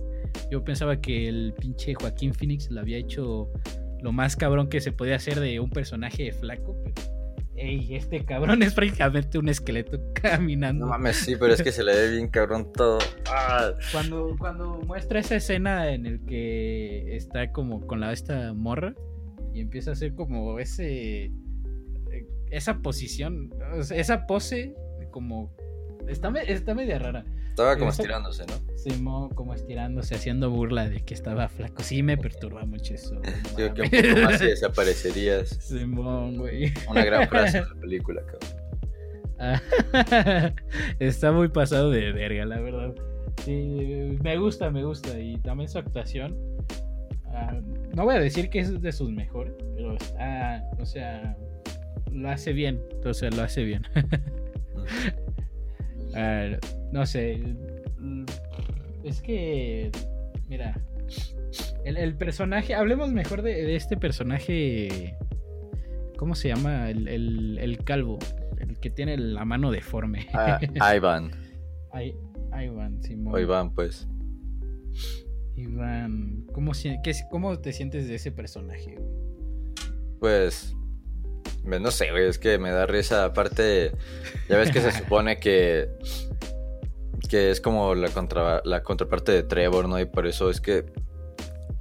[0.51, 3.51] Yo pensaba que el pinche Joaquín Phoenix lo había hecho
[4.01, 6.77] lo más cabrón que se podía hacer de un personaje flaco.
[6.85, 6.95] Pero,
[7.57, 10.87] ey, este cabrón es prácticamente un esqueleto caminando.
[10.87, 12.99] No mames, sí, pero es que se le ve bien cabrón todo.
[13.29, 18.95] Ah, Cuando, cuando muestra esa escena en el que está como con la esta morra
[19.55, 23.51] y empieza a hacer como ese eh, esa posición,
[23.91, 24.75] esa pose
[25.11, 25.51] como
[26.09, 27.25] está, está media rara.
[27.57, 28.77] Estaba como estirándose, ¿no?
[28.77, 31.83] Simón como estirándose, haciendo burla de que estaba flaco.
[31.83, 33.19] Sí me perturba mucho eso.
[33.57, 35.49] Digo que un poco más y desaparecerías.
[35.49, 36.75] Simón, güey.
[36.87, 38.51] Una gran frase de la película, cabrón.
[39.39, 40.53] Ah,
[40.99, 42.95] Está muy pasado de verga, la verdad.
[43.43, 45.19] Sí, me gusta, me gusta.
[45.19, 46.37] Y también su actuación.
[47.33, 47.59] ah,
[47.95, 51.35] no voy a decir que es de sus mejores, pero está, o sea,
[52.13, 52.83] lo hace bien.
[53.03, 53.83] O sea, lo hace bien.
[56.17, 56.57] Ah,
[56.93, 57.43] no sé.
[59.05, 59.91] Es que,
[60.49, 60.81] mira,
[61.85, 65.15] el, el personaje, hablemos mejor de, de este personaje.
[66.17, 66.91] ¿Cómo se llama?
[66.91, 68.19] El, el- el calvo.
[68.59, 70.27] El que tiene la mano deforme.
[70.33, 70.59] Ah,
[70.97, 71.31] Ivan.
[71.93, 72.15] Ay,
[72.65, 73.35] Ivan, Simón.
[73.35, 74.09] O Iván, pues.
[75.57, 76.73] Iván, ¿cómo,
[77.31, 78.99] ¿cómo te sientes de ese personaje?
[80.21, 80.75] Pues,
[81.67, 83.25] no sé, güey, es que me da risa.
[83.25, 83.93] Aparte,
[84.49, 85.89] ya ves que se supone que
[87.29, 89.99] que es como la, contra, la contraparte de Trevor, ¿no?
[89.99, 90.87] Y por eso es que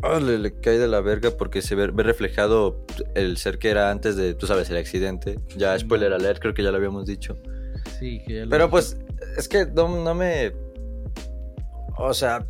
[0.04, 4.16] oh, le, cae de la verga porque se ve, reflejado el ser que era antes
[4.16, 5.40] de, tú sabes, el accidente.
[5.56, 7.36] Ya, spoiler alert, creo que ya lo habíamos dicho.
[8.00, 8.98] Sí, que ya lo Pero pues,
[9.38, 10.54] es que no, no me...
[11.98, 12.46] O sea,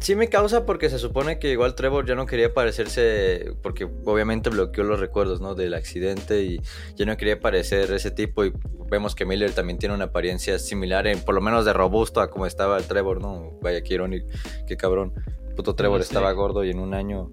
[0.00, 4.50] Sí me causa porque se supone que igual Trevor ya no quería parecerse, porque obviamente
[4.50, 5.54] bloqueó los recuerdos, ¿no?
[5.54, 6.60] Del accidente y
[6.96, 8.52] ya no quería parecer ese tipo y
[8.90, 12.30] vemos que Miller también tiene una apariencia similar, en, por lo menos de robusto a
[12.30, 13.58] como estaba el Trevor, ¿no?
[13.60, 14.26] Vaya, qué irónico,
[14.66, 15.14] qué cabrón.
[15.56, 17.32] Puto Trevor estaba gordo y en un año,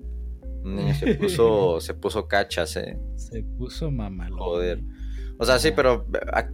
[0.64, 2.98] un año se puso, se puso cachas, ¿eh?
[3.16, 4.40] Se puso mamalón.
[4.40, 4.82] Joder.
[5.38, 6.08] O sea, sí, pero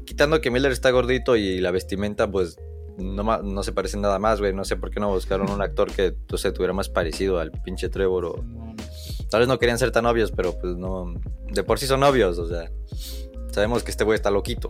[0.05, 2.57] quitando que Miller está gordito y la vestimenta, pues
[2.97, 4.53] no, no se parecen nada más, güey.
[4.53, 7.89] No sé por qué no buscaron un actor que, sé, tuviera más parecido al pinche
[7.89, 8.35] Trevor o...
[9.29, 11.13] Tal vez no querían ser tan obvios, pero pues no...
[11.49, 12.71] De por sí son obvios, o sea...
[13.51, 14.69] Sabemos que este güey está loquito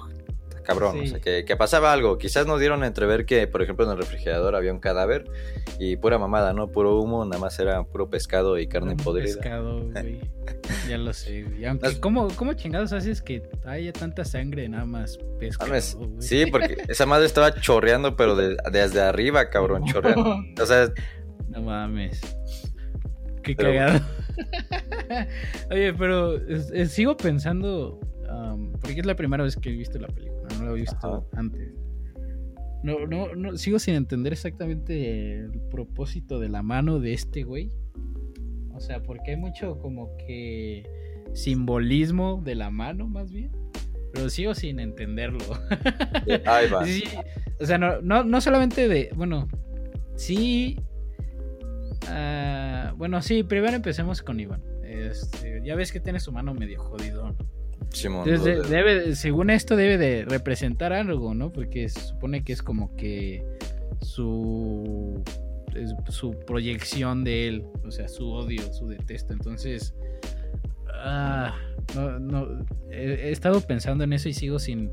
[0.74, 1.00] cabrón.
[1.00, 2.18] O sea, que, pasaba algo.
[2.18, 5.26] Quizás nos dieron a entrever que, por ejemplo, en el refrigerador había un cadáver
[5.80, 6.68] y pura mamada, ¿no?
[6.72, 9.36] Puro humo, nada más era puro pescado y carne podrida.
[9.36, 10.20] Pescado, güey.
[10.90, 11.46] ya lo sé.
[11.68, 15.74] Aunque, ¿cómo, ¿cómo, chingados haces que haya tanta sangre nada más pescado?
[16.20, 20.38] Sí, porque esa madre estaba chorreando, pero desde arriba, cabrón, chorreando.
[20.62, 20.92] O sea.
[21.50, 22.22] No mames.
[23.44, 24.00] Qué cagado.
[25.72, 26.40] Oye, pero
[26.88, 28.00] sigo pensando.
[28.80, 30.31] porque es la primera vez que he visto la película
[30.62, 31.74] no lo he visto antes.
[32.84, 37.72] No, no, no, sigo sin entender exactamente el propósito de la mano de este güey.
[38.74, 40.84] O sea, porque hay mucho como que
[41.34, 43.52] simbolismo de la mano, más bien.
[44.14, 45.46] Pero sigo sin entenderlo.
[46.46, 46.84] Ahí va.
[47.60, 49.12] o sea, no, no, solamente de.
[49.16, 49.48] Bueno,
[50.16, 50.80] sí.
[52.08, 54.64] Ah, bueno, sí, primero empecemos con Iván.
[54.84, 57.61] Este, ya ves que tiene su mano medio jodido, ¿no?
[58.24, 61.52] Debe, según esto debe de representar algo, ¿no?
[61.52, 63.44] Porque se supone que es como que
[64.02, 65.24] su
[66.10, 69.34] su proyección de él, o sea, su odio, su detesto.
[69.34, 69.94] Entonces,
[70.94, 71.56] ah,
[71.96, 74.92] no, no, he, estado pensando en eso y sigo sin,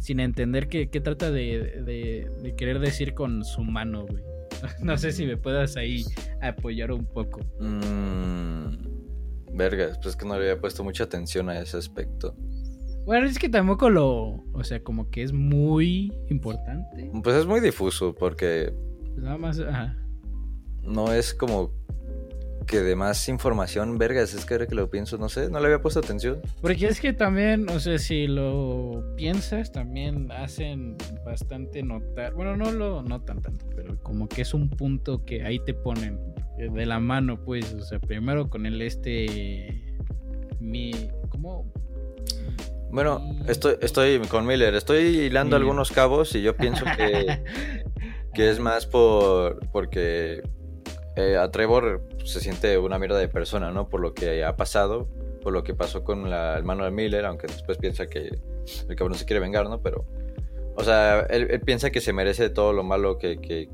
[0.00, 4.22] sin entender qué, trata de, querer decir con su mano, güey.
[4.82, 6.04] No sé si me puedas ahí
[6.40, 7.40] apoyar un poco.
[7.60, 8.95] Mmm
[9.56, 12.34] Vergas, pues es que no le había puesto mucha atención a ese aspecto.
[13.06, 14.44] Bueno, es que tampoco lo.
[14.52, 17.10] O sea, como que es muy importante.
[17.22, 18.72] Pues es muy difuso, porque.
[19.14, 19.60] Pues nada más.
[19.60, 19.96] Ajá.
[20.82, 21.72] No es como
[22.66, 25.66] que de más información, vergas, es que ahora que lo pienso, no sé, no le
[25.66, 26.40] había puesto atención.
[26.60, 32.72] Porque es que también, o sea, si lo piensas, también hacen bastante notar, bueno, no
[32.72, 36.18] lo notan tanto, pero como que es un punto que ahí te ponen
[36.58, 39.82] de la mano, pues, o sea, primero con el este,
[40.60, 40.92] mi,
[41.28, 41.70] ¿cómo?
[42.90, 47.42] Bueno, estoy, estoy con Miller, estoy hilando algunos cabos y yo pienso que,
[48.34, 50.42] que es más por porque
[51.16, 53.88] eh, a Trevor se siente una mierda de persona, ¿no?
[53.88, 55.08] Por lo que ha pasado,
[55.42, 58.38] por lo que pasó con la hermano de Miller, aunque después piensa que
[58.88, 59.80] el cabrón se quiere vengar, ¿no?
[59.80, 60.04] Pero,
[60.76, 63.68] o sea, él, piensa que se merece todo lo malo que, que,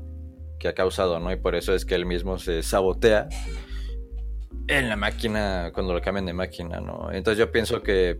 [0.63, 1.31] que, ha causado, ¿no?
[1.31, 3.27] Y por eso es que él mismo se sabotea
[4.67, 7.11] en la máquina, cuando lo cambian de máquina, ¿no?
[7.11, 8.19] Entonces yo pienso que,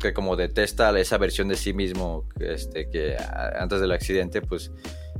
[0.00, 3.16] que como detesta esa versión de sí mismo, este, que
[3.58, 4.72] antes del accidente, pues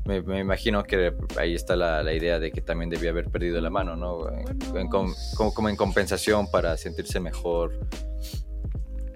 [0.07, 3.96] me, imagino que ahí está la, idea de que también debía haber perdido la mano,
[3.96, 4.18] ¿no?
[4.88, 7.72] como, en compensación para sentirse mejor.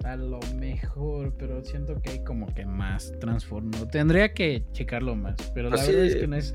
[0.05, 3.87] A lo mejor, pero siento que hay como que más transformo.
[3.89, 6.55] Tendría que checarlo más, pero la pues verdad es que no es,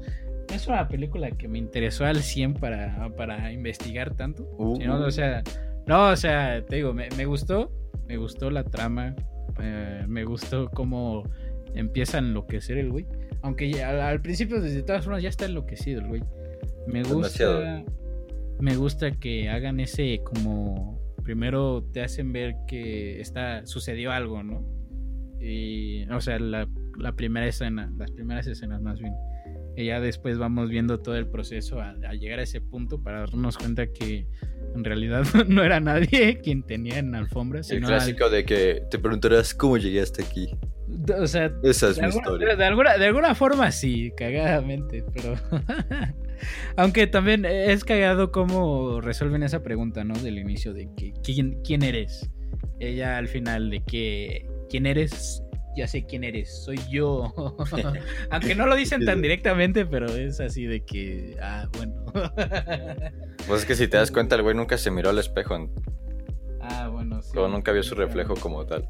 [0.56, 4.44] es una película que me interesó al 100 para, para investigar tanto.
[4.58, 4.80] Uh.
[4.90, 5.44] o sea,
[5.88, 7.72] no, o sea, te digo, me, gustó,
[8.08, 9.16] me gustó la trama,
[9.62, 11.24] eh, me gustó cómo
[11.76, 13.06] empieza a enloquecer el güey.
[13.42, 16.24] Aunque al, principio, desde todas formas, ya está enloquecido el güey.
[16.88, 17.84] Me gusta.
[18.60, 21.00] Me gusta que hagan ese como.
[21.24, 23.66] Primero te hacen ver que está.
[23.66, 24.64] sucedió algo, ¿no?
[25.40, 26.10] Y.
[26.10, 26.68] O sea, la,
[27.16, 27.92] primera escena.
[27.98, 29.14] Las primeras escenas más bien.
[29.78, 33.58] Y ya después vamos viendo todo el proceso a, llegar a ese punto para darnos
[33.58, 34.28] cuenta que
[34.74, 37.62] en realidad no era nadie quien tenía en alfombra.
[37.70, 40.50] el clásico de que te preguntarás cómo llegué hasta aquí.
[41.20, 42.56] O sea, esa es mi historia.
[42.56, 45.36] De alguna, de alguna forma sí, cagadamente, pero.
[46.78, 50.16] Aunque también es cagado cómo resuelven esa pregunta, ¿no?
[50.16, 52.30] Del inicio de que quién, quién eres.
[52.80, 55.42] Ella al final de que quién eres
[55.76, 57.34] ya sé quién eres, soy yo.
[58.32, 62.06] Aunque no lo dicen tan directamente, pero es así de que, ah, bueno.
[63.48, 65.70] pues es que si te das cuenta, el güey nunca se miró al espejo.
[66.62, 67.38] Ah, bueno, sí.
[67.38, 68.88] O nunca vio su reflejo como tal.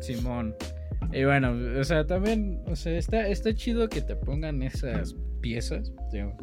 [0.00, 0.54] Simón.
[1.12, 5.92] Y bueno, o sea, también, o sea, está, está chido que te pongan esas piezas.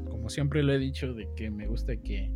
[0.10, 2.32] Como siempre lo he dicho, de que me gusta que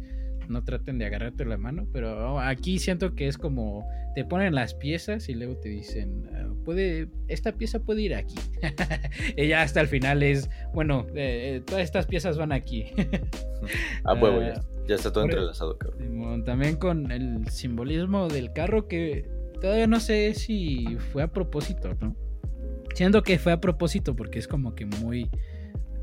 [0.49, 4.73] no traten de agarrarte la mano, pero aquí siento que es como te ponen las
[4.73, 8.35] piezas y luego te dicen, ah, puede, esta pieza puede ir aquí.
[9.37, 12.85] y ya hasta el final es, bueno, eh, eh, todas estas piezas van aquí.
[14.05, 16.45] A huevo, ya, ah, está todo entrelazado, cabrón.
[16.45, 19.27] También con el simbolismo del carro que
[19.59, 22.15] todavía no sé si fue a propósito, ¿no?
[22.93, 25.29] Siento que fue a propósito porque es como que muy,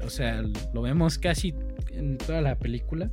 [0.04, 0.42] o sea,
[0.74, 1.54] lo vemos casi
[1.92, 3.10] en toda la película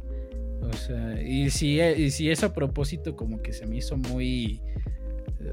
[0.61, 4.61] o sea, y si, y si es a propósito, como que se me hizo muy.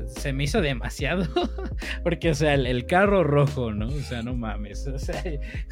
[0.09, 1.25] Se me hizo demasiado.
[2.03, 3.87] Porque, o sea, el, carro rojo, ¿no?
[3.87, 4.87] O sea, no mames.
[4.89, 5.23] O sea.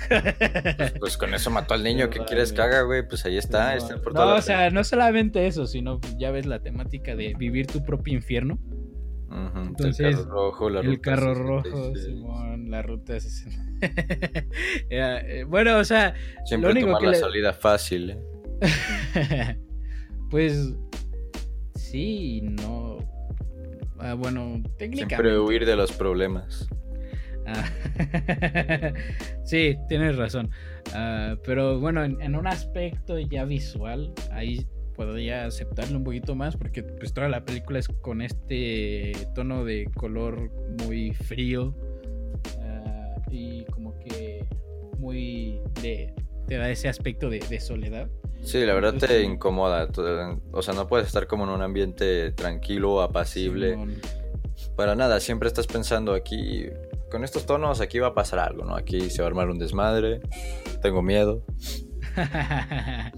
[0.08, 2.10] Pues, pues, con eso mató al niño.
[2.10, 3.06] ¿Qué quieres que haga, güey?
[3.06, 3.76] Pues ahí está.
[4.14, 8.14] no, o sea, no solamente eso, sino ya ves la temática de vivir tu propio
[8.14, 8.58] infierno.
[9.56, 13.64] Entonces, el carro rojo, la el carro rojo, Simón, la ruta 60.
[14.88, 16.14] Eh, bueno, o sea,
[16.46, 18.18] siempre lo único que la salida fácil, ¿eh?
[20.30, 20.74] pues
[21.74, 22.98] sí, no.
[23.98, 25.16] Ah, bueno, técnicamente.
[25.16, 26.68] Siempre huir de los problemas.
[27.46, 27.64] Ah,
[29.44, 30.50] sí, tienes razón.
[30.94, 36.82] Ah, pero bueno, en, un aspecto ya visual, ahí podría aceptarlo un poquito más porque
[36.82, 40.52] pues toda la película es con este tono de color
[40.86, 41.74] muy frío
[43.30, 44.44] y como que
[44.98, 46.14] muy de
[46.46, 48.08] te da ese aspecto de soledad.
[48.44, 49.88] Sí, la verdad te incomoda.
[50.52, 53.76] O sea, no puedes estar como en un ambiente tranquilo, apacible.
[54.76, 56.66] Para nada, siempre estás pensando aquí,
[57.10, 58.76] con estos tonos aquí va a pasar algo, ¿no?
[58.76, 60.20] Aquí se va a armar un desmadre,
[60.82, 61.44] tengo miedo.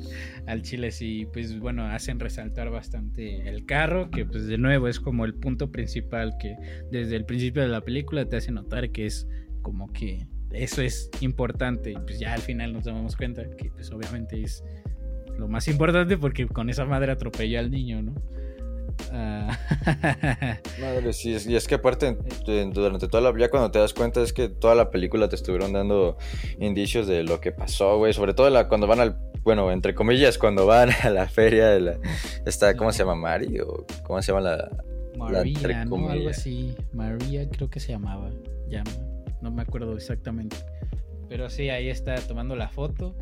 [0.47, 5.01] Al chile sí, pues bueno, hacen resaltar bastante el carro, que pues de nuevo es
[5.01, 6.57] como el punto principal que
[6.91, 9.27] desde el principio de la película te hace notar que es
[9.63, 13.91] como que eso es importante y pues ya al final nos damos cuenta que pues
[13.91, 14.63] obviamente es
[15.39, 18.15] lo más importante porque con esa madre atropelló al niño, ¿no?
[19.13, 19.59] Ah.
[20.81, 22.17] Madre, sí, y es que aparte
[22.73, 25.73] durante toda la ya cuando te das cuenta es que toda la película te estuvieron
[25.73, 26.17] dando
[26.61, 30.39] indicios de lo que pasó, güey, sobre todo la, cuando van al bueno, entre comillas,
[30.39, 31.99] cuando van a la feria de la
[32.47, 33.15] esta ¿cómo se llama?
[33.15, 34.71] Mari o cómo se llama la
[35.17, 36.11] María, ¿no?
[36.11, 36.75] Algo así.
[36.93, 38.31] María creo que se llamaba.
[38.69, 38.83] Ya
[39.41, 40.57] no me acuerdo exactamente.
[41.29, 43.15] Pero sí, ahí está tomando la foto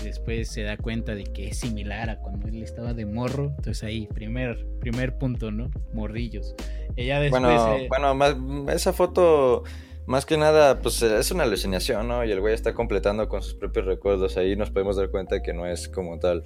[0.00, 3.52] después se da cuenta de que es similar a cuando él estaba de morro.
[3.56, 5.70] Entonces ahí, primer, primer punto, ¿no?
[5.92, 6.54] Morrillos.
[6.96, 8.36] Ella después, bueno, bueno más,
[8.74, 9.64] esa foto,
[10.06, 12.24] más que nada, pues es una alucinación, ¿no?
[12.24, 14.36] Y el güey está completando con sus propios recuerdos.
[14.36, 16.44] Ahí nos podemos dar cuenta que no es como tal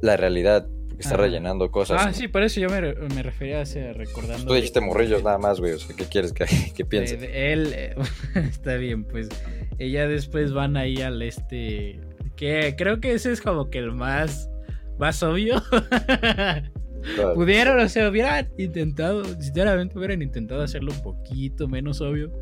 [0.00, 0.66] la realidad.
[0.88, 2.02] Porque está rellenando cosas.
[2.06, 4.46] Ah, sí, por eso yo me, me refería a recordando.
[4.46, 5.72] Tú dijiste morrillos nada más, güey.
[5.72, 7.52] O sea, ¿qué quieres que, que piense?
[7.52, 7.94] él, eh,
[8.34, 9.28] está bien, pues.
[9.78, 12.00] Ella después van ahí al este
[12.36, 14.50] que creo que ese es como que el más,
[14.98, 15.62] más obvio.
[17.34, 22.32] Pudieron, o sea, hubieran intentado, sinceramente hubieran intentado hacerlo un poquito menos obvio.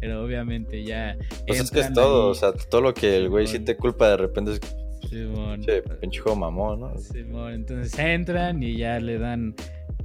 [0.00, 1.16] Pero obviamente ya.
[1.46, 4.16] Pues es que es todo, o sea, todo lo que el güey siente culpa de
[4.16, 4.60] repente es.
[5.08, 5.60] Simón.
[5.62, 6.98] Che, pinche mamón, ¿no?
[6.98, 9.54] Simón, entonces entran y ya le dan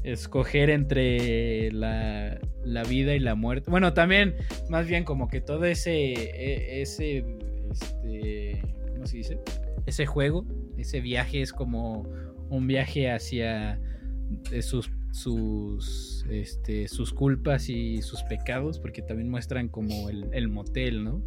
[0.04, 3.70] escoger entre la, la, vida y la muerte.
[3.70, 4.36] Bueno, también,
[4.70, 7.26] más bien como que todo ese, e, ese,
[7.72, 8.62] este,
[9.02, 9.40] ¿cómo se dice?
[9.88, 10.46] Ese juego,
[10.78, 12.04] ese viaje es como
[12.52, 13.80] un viaje hacia
[14.62, 21.24] sus sus este, sus culpas y sus pecados porque también muestran como el, motel, ¿no?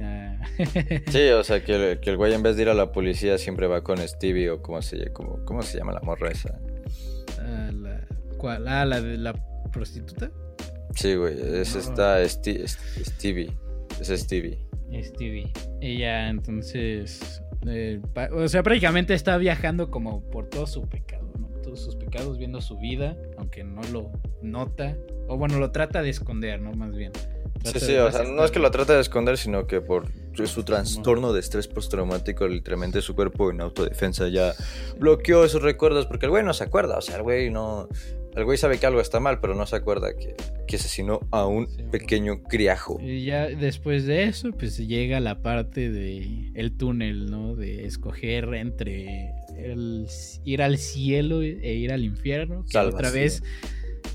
[0.00, 0.40] Ah.
[1.08, 3.84] sí, o sea que, el güey en vez de ir a la policía siempre va
[3.84, 6.58] con Stevie o cómo se, como, ¿cómo se llama la morra esa.
[7.38, 8.06] La,
[8.38, 8.66] ¿Cuál?
[8.68, 9.34] Ah, la de la
[9.70, 10.30] prostituta.
[10.94, 13.52] Sí, güey, es esta Stevie.
[14.00, 14.58] Es Stevie.
[15.02, 15.52] Stevie.
[15.80, 18.00] Ella entonces, eh,
[18.32, 21.48] o sea, prácticamente está viajando como por todo su pecado, ¿no?
[21.62, 24.96] Todos sus pecados, viendo su vida, aunque no lo nota,
[25.28, 26.72] o bueno, lo trata de esconder, ¿no?
[26.72, 27.12] Más bien.
[27.64, 30.06] sí, sí, o sea, no es que lo trate de esconder, sino que por
[30.44, 34.52] su trastorno de estrés postraumático, literalmente su cuerpo en autodefensa ya
[34.98, 37.88] bloqueó esos recuerdos, porque el güey no se acuerda, o sea, el güey no,
[38.36, 40.34] el güey sabe que algo está mal, pero no se acuerda que,
[40.74, 42.98] asesinó a un pequeño criajo.
[43.00, 47.56] Y ya después de eso, pues llega la parte de el túnel, ¿no?
[47.56, 50.06] De escoger entre el
[50.44, 52.64] ir al cielo e ir al infierno.
[52.70, 53.42] Que otra vez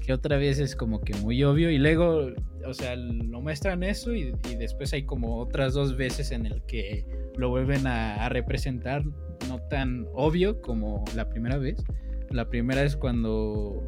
[0.06, 2.32] que otra vez es como que muy obvio y luego,
[2.66, 7.06] o sea, lo muestran eso y, después hay como otras dos veces en el que
[7.38, 9.04] lo vuelven a, representar
[9.48, 11.84] no tan obvio como la primera vez.
[12.30, 13.84] La primera es cuando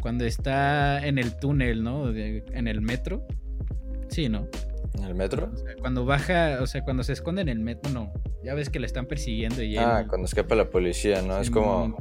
[0.00, 2.10] cuando está en el túnel, ¿no?
[2.10, 3.26] en el metro.
[4.08, 4.48] Sí, ¿no?
[4.94, 5.52] ¿En el metro?
[5.80, 8.12] cuando baja, o sea, cuando se esconde en el metro, no.
[8.42, 11.38] Ya ves que le están persiguiendo y Ah, cuando escapa la policía, ¿no?
[11.38, 11.96] es como...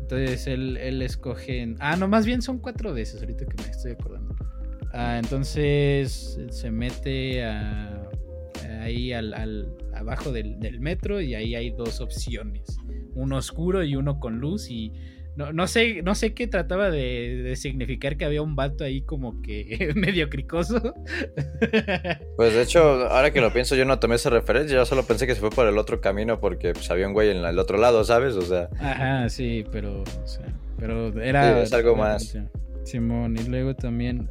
[0.00, 1.74] Entonces él, él escoge...
[1.80, 4.36] Ah, no, más bien son cuatro veces, ahorita que me estoy acordando.
[4.92, 7.44] Ah, entonces se mete
[8.80, 12.78] ahí al, al abajo del, del, metro y ahí hay dos opciones.
[13.14, 14.92] Uno oscuro y uno con luz y
[15.36, 19.42] no, no, sé, no sé qué trataba de, significar que había un vato ahí como
[19.42, 20.94] que medio cricoso.
[22.36, 25.26] Pues de hecho, ahora que lo pienso, yo no tomé esa referencia, yo solo pensé
[25.26, 27.78] que se fue por el otro camino porque pues, había un güey en el otro
[27.78, 28.34] lado, ¿sabes?
[28.34, 28.68] O sea.
[28.78, 30.04] Ajá, sí, pero,
[30.78, 31.62] pero era.
[31.62, 32.36] es algo más.
[32.84, 34.30] Simón, y luego también.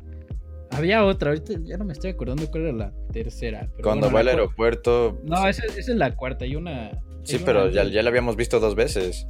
[0.71, 3.69] Había otra, ahorita ya no me estoy acordando cuál era la tercera.
[3.81, 5.19] Cuando va al aeropuerto.
[5.23, 6.91] No, esa, esa, es la cuarta, hay una.
[7.23, 9.27] Sí, pero ya, ya la habíamos visto dos veces.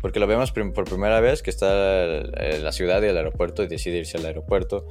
[0.00, 3.66] Porque lo vemos por primera vez que está en la ciudad y el aeropuerto y
[3.66, 4.86] decide irse al aeropuerto.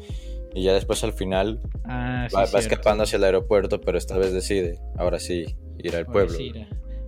[0.54, 4.80] Y ya después al final ah, va, escapando hacia el aeropuerto, pero esta vez decide,
[4.98, 6.38] ahora sí, ir al pueblo.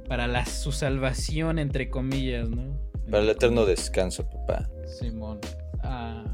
[0.07, 2.77] para la, su salvación, entre comillas, ¿no?
[3.09, 4.69] Para el eterno descanso, papá.
[4.85, 5.39] Simón.
[5.81, 6.25] Ah,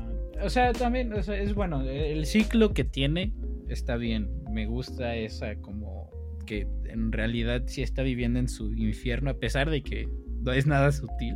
[0.41, 3.31] o sea, también es bueno, el ciclo que tiene
[3.69, 4.43] está bien.
[4.51, 6.09] Me gusta esa como
[6.45, 10.09] que en realidad sí está viviendo en su infierno, a pesar de que
[10.43, 11.35] no es nada sutil.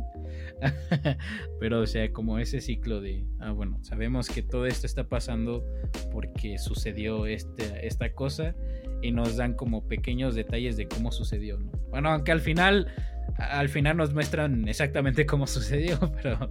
[1.60, 5.64] Pero, o sea, como ese ciclo de, ah, bueno, sabemos que todo esto está pasando
[6.12, 8.54] porque sucedió este, esta cosa
[9.02, 11.72] y nos dan como pequeños detalles de cómo sucedió, ¿no?
[11.90, 12.92] Bueno, aunque al final,
[13.36, 16.50] al final nos muestran exactamente cómo sucedió, pero...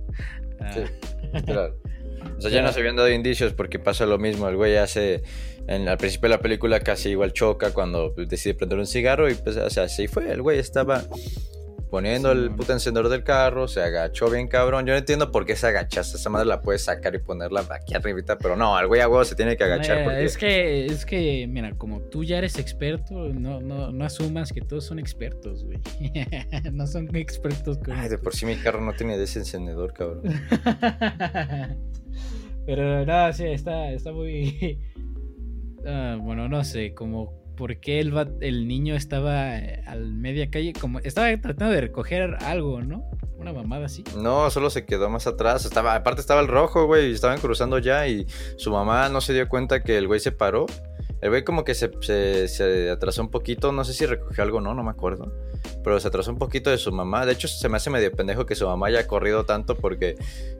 [0.59, 0.71] Ah.
[0.73, 1.79] Sí, claro.
[2.37, 4.47] O sea, ya nos habían dado indicios porque pasa lo mismo.
[4.49, 5.23] El güey hace,
[5.67, 9.35] en, al principio de la película casi igual choca cuando decide prender un cigarro y
[9.35, 10.31] pues, o sea, así fue.
[10.31, 11.03] El güey estaba
[11.89, 14.85] poniendo el puto encendedor del carro, se agachó bien cabrón.
[14.85, 16.17] Yo no entiendo por qué se agachaste.
[16.17, 19.23] Esa madre la puedes sacar y ponerla aquí arribita, pero no, al güey a huevo
[19.23, 20.03] se tiene que agachar.
[20.03, 20.23] porque...
[20.23, 24.61] Es que, es que, mira, como tú ya eres experto, no, no, no asumas que
[24.61, 25.79] todos son expertos, güey.
[26.71, 29.93] no son expertos con Ay, de por sí mi carro no tiene de ese encendedor,
[29.93, 30.23] cabrón.
[32.65, 34.79] pero no, sí, está, está muy.
[35.89, 40.71] Ah, bueno, no sé, como por qué el, el niño estaba eh, al media calle,
[40.71, 43.03] como estaba tratando de recoger algo, ¿no?
[43.37, 44.03] Una mamada así.
[44.15, 45.65] No, solo se quedó más atrás.
[45.65, 49.33] Estaba, aparte estaba el rojo, güey, y estaban cruzando ya y su mamá no se
[49.33, 50.65] dio cuenta que el güey se paró
[51.21, 51.89] el güey como que se,
[52.47, 55.33] se, atrasó un poquito, no sé si recogió algo no, no me acuerdo.
[55.87, 57.25] Pero se atrasó un poquito de su mamá.
[57.25, 60.17] De hecho, se me hace medio pendejo que su mamá haya corrido tanto porque,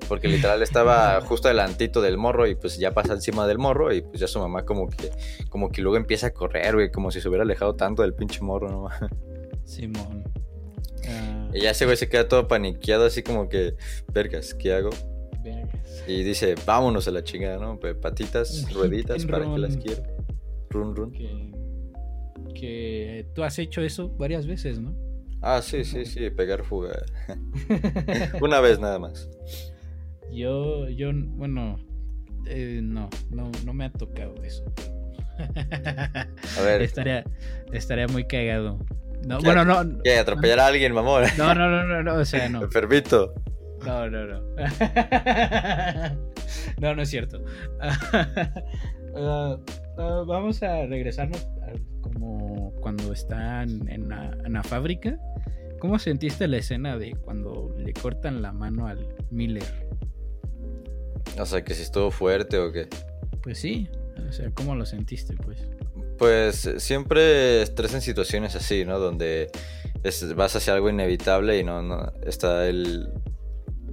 [0.07, 3.99] porque literal estaba justo adelantito del morro y pues ya pasa encima del morro y
[3.99, 5.11] pues ya su mamá como que,
[5.49, 8.39] como que luego empieza a correr, güey, como si se hubiera alejado tanto del pinche
[8.39, 8.87] morro, ¿no?
[9.65, 10.23] Simón.
[11.53, 13.75] Y ya ese güey se queda todo paniqueado así como que,
[14.13, 14.91] vergas, ¿qué hago?
[16.07, 17.77] Y dice, vámonos a la chingada, ¿no?
[17.77, 20.03] Patitas, rueditas, para que las quiero.
[20.69, 21.11] Run, run.
[22.55, 25.06] Que, tú has hecho eso varias veces, ¿no?
[25.41, 26.97] Ah, sí, sí, sí, pegar fuga.
[28.41, 29.29] Una vez nada más.
[30.31, 31.79] Yo, yo, bueno,
[32.47, 34.65] eh, no, no, no me ha tocado eso.
[36.57, 36.81] A ver.
[36.81, 37.23] Estaría,
[37.71, 38.79] estaría muy cagado.
[39.25, 40.01] No, bueno, no.
[40.03, 40.17] ¿Qué?
[40.17, 41.23] ¿Atropellar a alguien, mamón?
[41.37, 42.63] No, no, no, no, no, o sea, no.
[42.63, 43.33] Enfermito.
[43.85, 44.41] No, no, no.
[46.79, 47.43] no, no es cierto.
[49.13, 49.57] Uh,
[50.01, 51.47] uh, vamos a regresarnos
[52.01, 55.17] como cuando están en la, fábrica.
[55.79, 59.87] ¿Cómo sentiste la escena de cuando le cortan la mano al Miller?
[61.39, 62.87] O sea, que si estuvo fuerte o qué.
[63.41, 63.87] Pues sí,
[64.27, 65.59] o sea, ¿cómo lo sentiste, pues?
[66.17, 68.97] Pues siempre estrés en situaciones así, ¿no?
[68.97, 69.51] Donde
[70.35, 73.09] vas hacia algo inevitable y no, no está el,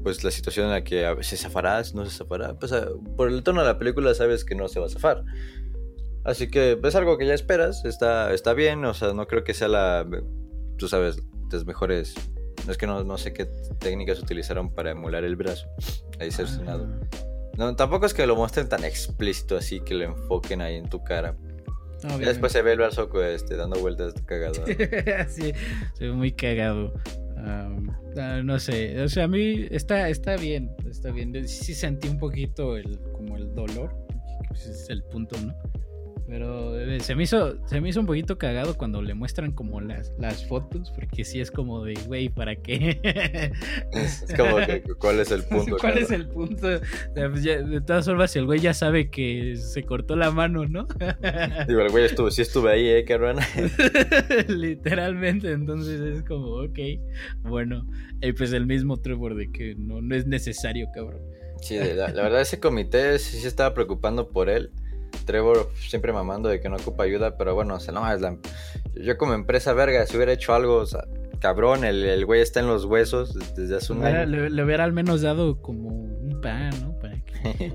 [0.05, 2.73] pues la situación en la que se zafará, no se zafará, pues
[3.17, 5.25] por el tono de la película sabes que no se va a zafar.
[6.25, 9.53] Así que es algo que ya esperas, está, está bien, o sea, no creo que
[9.53, 10.07] sea la,
[10.79, 11.23] tú sabes,
[11.53, 12.15] las mejores,
[12.69, 13.47] es que no, no sé qué
[13.79, 15.69] técnicas utilizaron para emular el brazo,
[16.19, 16.89] ahí cercenado.
[16.91, 17.25] Ah.
[17.59, 21.05] No, tampoco es que lo muestren tan explícito así, que lo enfoquen ahí en tu
[21.05, 21.37] cara.
[22.19, 24.65] Y después se ve el brazo este, dando vueltas cagado.
[25.29, 25.53] sí,
[25.95, 26.93] se ve muy cagado.
[27.37, 27.71] Ah,
[28.43, 31.47] no sé, o sea, a mí está, está bien, está bien.
[31.47, 33.95] Sí sentí un poquito el, como el dolor,
[34.55, 35.55] ese es el punto, ¿no?
[36.27, 39.81] Pero eh, se me hizo, se me hizo un poquito cagado cuando le muestran como
[39.81, 42.99] las, las fotos, porque sí es como de, güey, ¿para qué?
[43.93, 45.77] es como que, ¿cuál es el punto?
[45.79, 46.69] ¿Cuál es el punto?
[47.15, 50.87] Pues de todas formas, el güey ya sabe que se cortó la mano, ¿no?
[51.69, 53.37] Digo, el güey estuvo, sí estuve ahí, eh, cabrón.
[54.49, 56.79] Literalmente, entonces es como, ok,
[57.43, 57.87] bueno,
[58.23, 61.21] y pues el mismo Trevor de que no, no es necesario, cabrón.
[61.61, 64.71] Sí, la, la verdad ese comité sí se estaba preocupando por él.
[65.25, 68.37] Trevor siempre mamando de que no ocupa ayuda, pero bueno, o sea, no, es la...
[68.95, 71.05] yo como empresa verga, si hubiera hecho algo, o sea,
[71.41, 74.27] cabrón, el, el güey está en los huesos desde hace un año.
[74.27, 76.99] Le, le, hubiera al menos dado como un pan, ¿no?
[76.99, 77.75] Para que...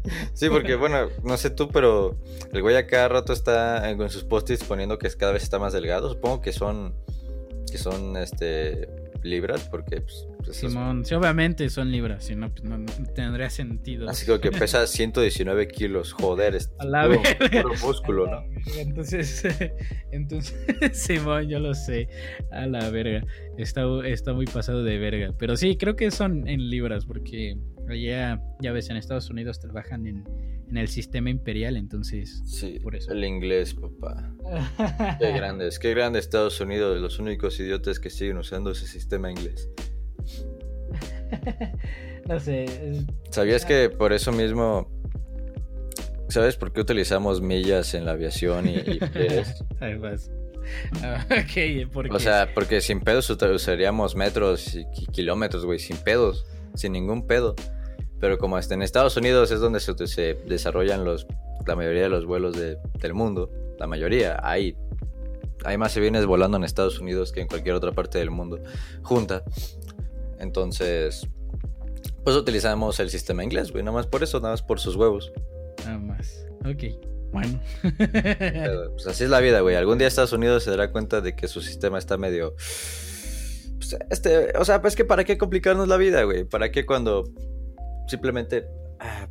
[0.34, 2.16] sí, porque bueno, no sé tú, pero
[2.52, 5.72] el güey a cada rato está en sus posts poniendo que cada vez está más
[5.72, 6.10] delgado.
[6.10, 6.94] Supongo que son,
[7.70, 8.88] que son, este,
[9.22, 12.84] libras, porque pues, pues Simón, sí, obviamente son libras, si no, pues no,
[13.14, 14.08] tendría sentido.
[14.08, 18.44] Así como que pesa 119 kilos, joder, es a la puro, músculo, ¿no?
[18.78, 19.44] Entonces,
[20.12, 20.56] entonces,
[20.92, 22.08] Simón, yo lo sé,
[22.50, 23.24] a la verga,
[23.58, 27.56] está, está muy pasado de verga, pero sí, creo que son en libras, porque
[27.88, 30.24] allá, ya ves, en Estados Unidos trabajan en,
[30.70, 33.12] en el sistema imperial, entonces, sí, por eso.
[33.12, 34.32] El inglés, papá.
[35.18, 39.68] qué grandes, qué grande Estados Unidos, los únicos idiotas que siguen usando ese sistema inglés.
[42.28, 42.66] no sé.
[43.30, 44.88] ¿Sabías que por eso mismo...
[46.28, 48.98] ¿Sabes por qué utilizamos millas en la aviaón y, y
[49.98, 50.30] vas.
[51.02, 56.92] Ah, okay, O sea, porque sin pedos usaríamos metros y kilómetros, güey, sin pedos, sin
[56.92, 57.54] ningún pedo.
[58.18, 61.26] Pero como hasta en Estados Unidos es donde se, se desarrollan los,
[61.66, 64.76] la mayoría de los vuelos de, del mundo, la mayoría, hay,
[65.64, 68.60] hay más aviones volando en Estados Unidos que en cualquier otra parte del mundo
[69.02, 69.42] junta.
[70.40, 71.28] Entonces,
[72.24, 75.32] pues utilizamos el sistema inglés, güey, nada más por eso, nada más por sus huevos.
[75.84, 76.84] Nada más, ok.
[77.32, 77.60] Bueno.
[77.96, 79.76] pues así es la vida, güey.
[79.76, 82.54] Algún día Estados Unidos se dará cuenta de que su sistema está medio...
[83.76, 86.44] Pues, este, o sea, pues que para qué complicarnos la vida, güey.
[86.44, 87.24] ¿Para qué cuando
[88.08, 88.66] simplemente
[88.98, 89.28] ah,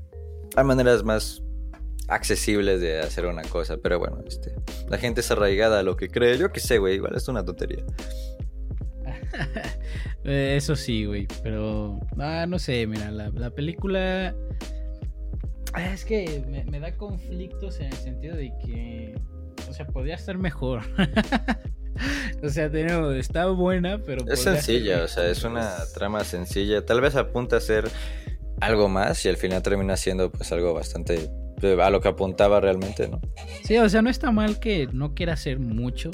[0.55, 1.43] hay maneras más
[2.07, 4.55] accesibles de hacer una cosa, pero bueno, este,
[4.88, 7.45] la gente es arraigada a lo que cree, yo qué sé, güey, igual es una
[7.45, 7.84] tontería.
[10.26, 14.36] Eh, eso sí, güey, pero ah, no sé, mira, la, película
[15.74, 19.15] ah, es que me, da conflictos en el sentido de que,
[19.70, 20.82] o sea, podría estar mejor.
[22.43, 24.26] o sea, tenemos, está buena, pero...
[24.30, 26.86] Es sencilla, o sea, es una trama sencilla.
[26.86, 27.89] Tal vez apunta a ser
[28.59, 31.30] algo más y al final termina siendo pues algo bastante
[31.61, 33.22] eh, a lo que apuntaba realmente, ¿no?
[33.63, 36.11] Sí, o sea, no está mal que no quiera hacer mucho,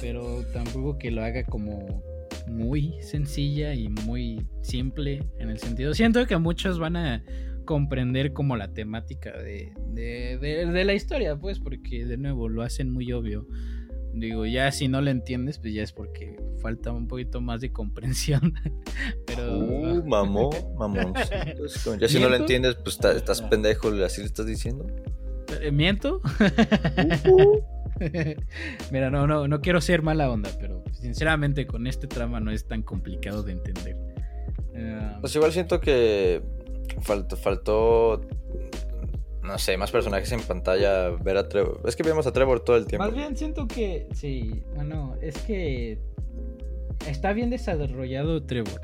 [0.00, 2.02] pero tampoco que lo haga como
[2.46, 5.94] muy sencilla y muy simple en el sentido.
[5.94, 7.24] Siento que muchos van a
[7.64, 12.90] comprender como la temática de, de, de la historia, pues, porque de nuevo lo hacen
[12.90, 13.46] muy obvio.
[14.16, 17.70] Digo, ya si no lo entiendes, pues ya es porque falta un poquito más de
[17.70, 18.54] comprensión.
[19.26, 19.58] Pero.
[19.58, 21.12] Uh, mamón, mamón.
[22.00, 24.86] Ya si no lo entiendes, pues estás pendejo, así le estás diciendo.
[25.60, 26.22] Eh, ¿Miento?
[28.90, 32.66] Mira, no, no, no quiero ser mala onda, pero sinceramente con este trama no es
[32.66, 33.96] tan complicado de entender.
[35.20, 36.42] pues igual siento que
[37.02, 38.20] faltó, faltó
[39.46, 41.80] no sé, más personajes en pantalla, ver a Trevor.
[41.86, 43.06] Es que vemos a Trevor todo el tiempo.
[43.06, 45.98] Más bien siento que, sí, bueno, es que
[47.06, 48.80] está bien desarrollado Trevor.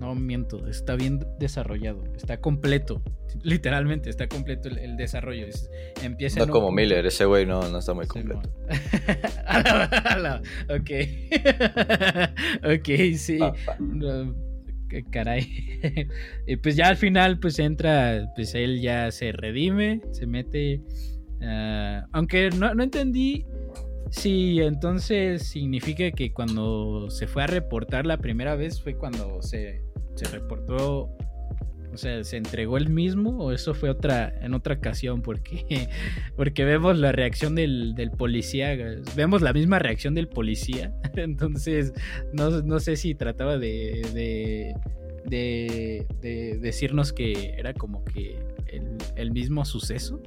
[0.00, 3.02] No miento, está bien desarrollado, está completo.
[3.42, 5.46] Literalmente está completo el, desarrollo.
[6.02, 8.48] empieza no como Miller, ese güey no, no está muy completo.
[10.68, 10.90] ok.
[12.74, 13.38] ok, sí
[15.02, 15.46] caray.
[16.46, 20.82] y pues ya al final, pues entra, pues él ya se redime, se mete.
[21.42, 23.44] Ah, aunque no, entendí
[24.14, 29.82] si entonces significa que cuando se fue a reportar la primera vez fue cuando se,
[30.14, 31.10] se reportó
[31.94, 35.22] o sea, ¿se entregó él mismo o eso fue otra en otra ocasión?
[35.22, 35.88] Porque,
[36.36, 38.76] porque vemos la reacción del, policía,
[39.14, 40.92] vemos la misma reacción del policía.
[41.16, 41.92] Entonces,
[42.32, 44.74] no, sé si trataba de,
[45.24, 46.06] de,
[46.60, 48.38] decirnos que era como que
[49.16, 50.20] el, mismo suceso.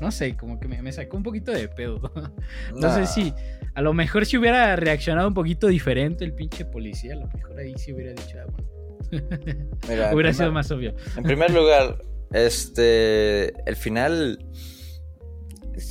[0.00, 2.00] No sé, como que me, sacó un poquito de pedo.
[2.74, 3.34] No sé si,
[3.74, 7.58] a lo mejor si hubiera reaccionado un poquito diferente el pinche policía, a lo mejor
[7.58, 8.78] ahí sí hubiera dicho, ah, bueno
[10.12, 10.94] Hubiera sido más obvio.
[11.16, 13.52] En primer lugar, este.
[13.68, 14.44] El final.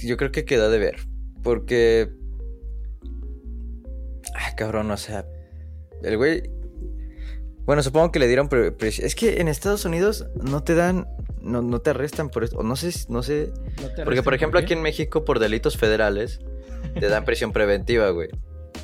[0.04, 0.95] Yo creo que queda de ver.
[1.43, 2.10] Porque.
[4.36, 5.26] Ay, cabrón, o sea.
[6.04, 6.43] El güey.
[7.66, 8.50] Bueno, supongo que le dieron.
[8.80, 11.08] Es que en Estados Unidos no te dan
[11.48, 12.58] no, no te arrestan por esto.
[12.58, 13.52] O no sé, no sé.
[14.04, 16.39] Porque, por ejemplo, aquí en México, por delitos federales,
[17.00, 18.30] te dan prisión preventiva, güey.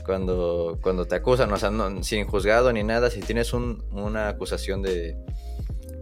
[0.06, 4.82] Cuando, cuando te acusan, o sea, sin juzgado ni nada, si tienes un, una acusación
[4.82, 5.16] de.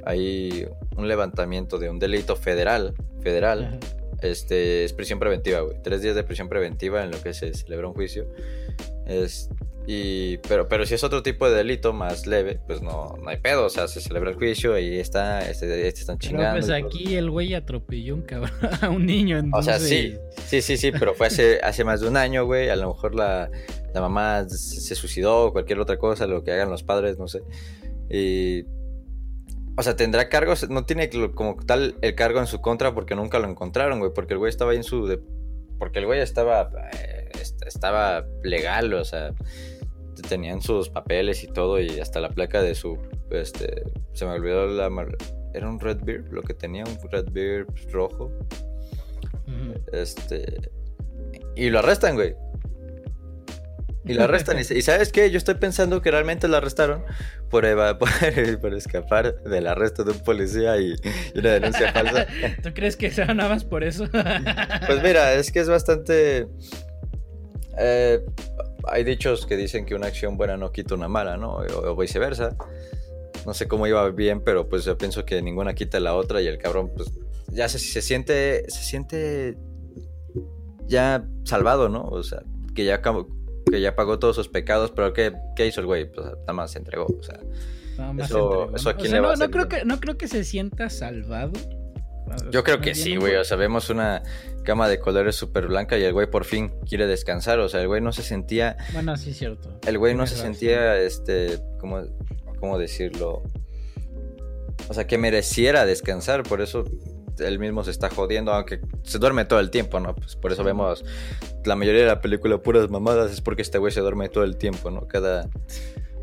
[0.05, 3.79] Hay un levantamiento de un delito federal, federal,
[4.21, 5.77] este, es prisión preventiva, güey.
[5.83, 8.27] Tres días de prisión preventiva en lo que se celebra un juicio.
[9.05, 9.49] Es,
[9.87, 13.37] y, pero, pero si es otro tipo de delito más leve, pues no, no hay
[13.37, 13.65] pedo.
[13.65, 16.59] O sea, se celebra el juicio y está, este, este están chingando.
[16.59, 18.51] pues aquí el güey atropelló un cabrón,
[18.81, 19.37] a un niño.
[19.37, 19.75] Entonces...
[19.75, 20.15] O sea, sí,
[20.45, 22.69] sí, sí, sí, pero fue hace, hace más de un año, güey.
[22.69, 23.49] A lo mejor la,
[23.93, 27.41] la mamá se suicidó o cualquier otra cosa, lo que hagan los padres, no sé.
[28.09, 28.65] Y
[29.77, 33.39] o sea, tendrá cargos, no tiene como tal el cargo en su contra porque nunca
[33.39, 35.19] lo encontraron, güey, porque el güey estaba ahí en su...
[35.79, 37.29] porque el güey estaba, eh,
[37.65, 39.33] estaba legal, o sea,
[40.21, 42.97] tenían sus papeles y todo y hasta la placa de su,
[43.29, 44.89] este, se me olvidó la...
[45.53, 48.31] Era un Red Beard, lo que tenía, un Red Beard rojo.
[49.91, 50.71] Este...
[51.55, 52.35] Y lo arrestan, güey.
[54.05, 54.57] Y lo arrestan.
[54.59, 55.29] y, sabes qué?
[55.31, 57.03] Yo estoy pensando que realmente lo arrestaron
[57.49, 57.65] por,
[58.61, 60.95] por, escapar del arresto de un policía y,
[61.35, 62.27] una denuncia falsa.
[62.63, 64.05] ¿Tú crees que sea nada más por eso?
[64.11, 66.47] pues mira, es que es bastante...
[67.77, 68.19] Eh,
[68.87, 71.57] hay dichos que dicen que una acción buena no quita una mala, ¿no?
[71.57, 72.55] O, viceversa.
[73.45, 76.47] No sé cómo iba bien, pero pues yo pienso que ninguna quita la otra y
[76.47, 77.11] el cabrón, pues
[77.51, 79.57] ya se, se siente, se siente
[80.85, 82.03] ya salvado, ¿no?
[82.03, 82.43] O sea,
[82.75, 86.11] que ya que ya pagó todos sus pecados, pero ¿qué, qué hizo el güey?
[86.11, 87.39] Pues nada más se entregó, o sea.
[88.19, 91.53] eso, eso aquí le va no, creo que, no creo que se sienta salvado.
[92.51, 93.35] Yo creo que sí, güey.
[93.35, 94.23] O sea, vemos una
[94.63, 97.59] cama de colores súper blanca y el güey por fin quiere descansar.
[97.59, 98.77] O sea, el güey no se sentía.
[98.93, 99.79] Bueno, sí, cierto.
[99.85, 102.03] El güey no se sentía, este, ¿cómo,
[102.59, 103.43] ¿cómo decirlo?
[104.89, 106.43] O sea, que mereciera descansar.
[106.43, 106.85] Por eso
[107.39, 110.15] él mismo se está jodiendo, aunque se duerme todo el tiempo, ¿no?
[110.15, 111.03] Pues por eso vemos
[111.65, 114.57] la mayoría de la película puras mamadas, es porque este güey se duerme todo el
[114.57, 115.07] tiempo, ¿no?
[115.07, 115.49] Cada...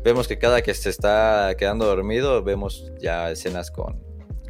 [0.03, 4.01] Vemos que cada que se está quedando dormido, vemos ya escenas con,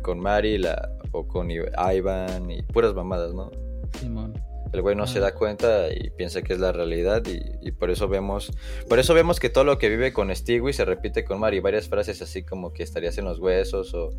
[0.03, 3.51] con Mari la, o con Ivan y puras mamadas, ¿no?
[3.99, 4.33] Simón.
[4.71, 8.07] El güey no se da cuenta y piensa que es la realidad y, por eso
[8.07, 8.51] vemos
[8.87, 11.87] por eso vemos que todo lo que vive con Stewie se repite con Mari, varias
[11.87, 14.11] frases así como que estarías en los huesos o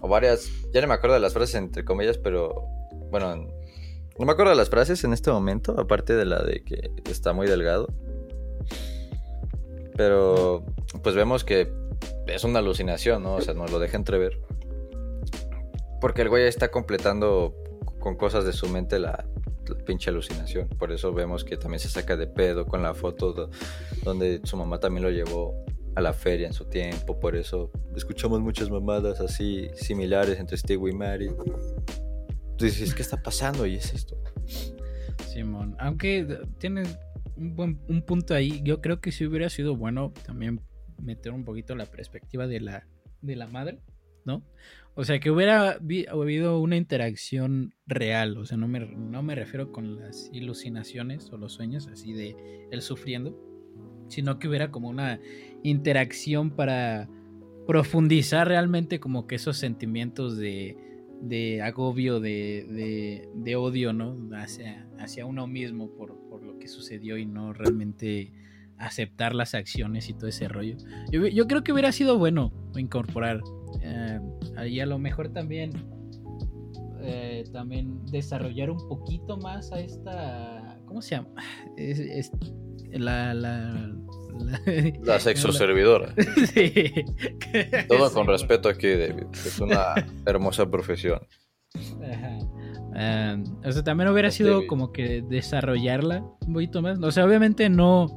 [0.00, 2.66] o varias, ya no me acuerdo de las frases entre comillas, pero
[3.10, 6.90] bueno, no me acuerdo de las frases en este momento, aparte de la de que
[7.10, 7.88] está muy delgado.
[9.96, 10.64] Pero
[11.02, 11.70] pues vemos que
[12.26, 13.34] es una alucinación, ¿no?
[13.34, 14.40] O sea, nos lo deja entrever.
[16.00, 17.54] Porque el güey está completando
[17.98, 19.26] con cosas de su mente la,
[19.86, 20.68] pinche alucinación.
[20.68, 23.50] Por eso vemos que también se saca de pedo con la foto
[24.04, 28.40] donde su mamá también lo llevó a la feria en su tiempo, por eso escuchamos
[28.40, 31.30] muchas mamadas así similares entre Steve y Mary.
[32.58, 33.66] Dices, ¿qué está pasando?
[33.66, 34.16] Y es esto.
[35.26, 36.82] Simón, aunque tiene
[37.36, 40.60] un buen un punto ahí, yo creo que si hubiera sido bueno también
[41.02, 42.86] meter un poquito la perspectiva de la,
[43.22, 43.80] de la madre,
[44.24, 44.44] ¿no?
[45.00, 45.78] O sea, que hubiera
[46.10, 51.38] habido una interacción real, o sea, no me, no me refiero con las ilucinaciones o
[51.38, 52.36] los sueños así de
[52.70, 53.34] él sufriendo,
[54.08, 55.18] sino que hubiera como una
[55.62, 57.08] interacción para
[57.66, 60.76] profundizar realmente como que esos sentimientos de,
[61.22, 64.18] de agobio, de, de, odio, ¿no?
[64.36, 68.32] Hacia, hacia uno mismo por, por, lo que sucedió y no realmente
[68.80, 70.76] aceptar las acciones y todo ese rollo.
[71.12, 73.40] Yo, yo creo que hubiera sido bueno incorporar.
[73.82, 74.18] Eh,
[74.56, 75.70] ahí a lo mejor también,
[77.02, 80.78] eh, también desarrollar un poquito más a esta...
[80.86, 81.28] ¿Cómo se llama?
[81.76, 82.32] es,
[82.90, 83.92] la, la,
[85.04, 86.14] la, sexo servidora.
[86.54, 86.90] sí.
[87.88, 89.26] Todo con respeto aquí, David.
[89.32, 89.94] Es una
[90.26, 91.20] hermosa profesión.
[92.02, 93.38] Ajá.
[93.64, 96.98] o sea, también hubiera sido como que desarrollarla un poquito más.
[97.00, 98.08] O sea, obviamente no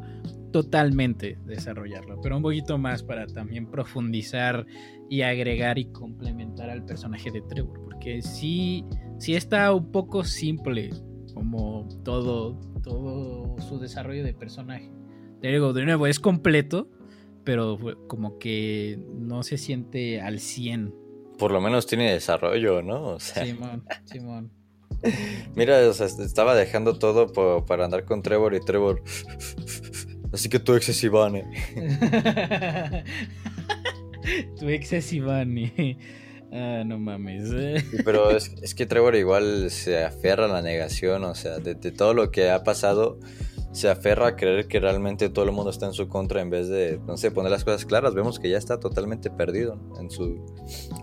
[0.53, 4.65] totalmente desarrollarla, pero un poquito más para también profundizar
[5.09, 7.81] y agregar y complementar al personaje de Trevor.
[7.83, 8.85] Porque sí,
[9.17, 10.91] sí está un poco simple
[11.33, 14.89] como todo, todo su desarrollo de personaje.
[15.41, 16.87] Te digo, de nuevo, es completo,
[17.43, 17.77] pero
[18.07, 20.93] como que no se siente al 100.
[21.37, 23.19] Por lo menos tiene desarrollo, ¿no?
[23.19, 24.51] Simón, Simón.
[25.55, 27.33] Mira, o sea, estaba dejando todo
[27.65, 29.03] para andar con Trevor y Trevor.
[30.33, 31.45] Así que tu ex es Ivane.
[34.59, 35.97] tu ex es Ivane.
[36.51, 37.49] Ah, no mames.
[38.03, 42.31] pero es, que Trevor igual se aferra a la negación, o sea, de, todo lo
[42.31, 43.19] que ha pasado,
[43.71, 46.67] se aferra a creer que realmente todo el mundo está en su contra en vez
[46.67, 48.13] de, no sé, poner las cosas claras.
[48.13, 50.45] Vemos que ya está totalmente perdido en su,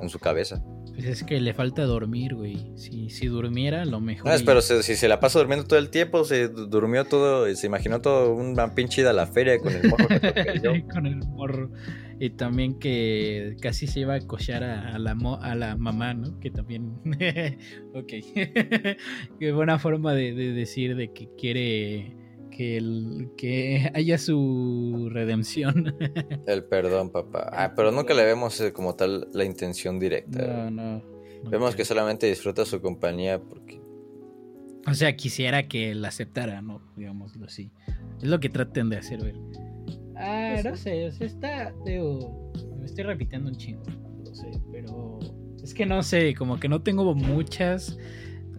[0.01, 0.63] en su cabeza.
[1.01, 2.73] Pues es que le falta dormir, güey.
[2.77, 4.31] Si, si durmiera, lo mejor.
[4.39, 7.67] No, pero si, si se la pasa durmiendo todo el tiempo, se durmió todo, se
[7.67, 11.71] imaginó todo una pinche a la feria con el morro que con el morro.
[12.19, 16.13] Y también que casi se iba a cochar a, a la, mo- a la mamá,
[16.13, 16.39] ¿no?
[16.39, 16.93] Que también.
[17.95, 18.13] ok.
[19.41, 22.15] Qué buena forma de, de decir de que quiere
[22.61, 25.97] que, el, que haya su redención.
[26.47, 27.49] El perdón, papá.
[27.53, 30.47] Ah, pero nunca le vemos eh, como tal la intención directa.
[30.47, 31.03] no, no.
[31.43, 33.81] no Vemos que solamente disfruta su compañía porque...
[34.87, 36.83] O sea, quisiera que la aceptara, ¿no?
[36.97, 37.71] Digámoslo así.
[38.21, 39.37] Es lo que traten de hacer, ver.
[40.17, 43.85] Ah, Pues no sé, o sea, está, digo, me estoy repitiendo un chingo,
[44.23, 45.19] no sé, pero
[45.63, 47.97] es que no sé, como que no tengo muchas.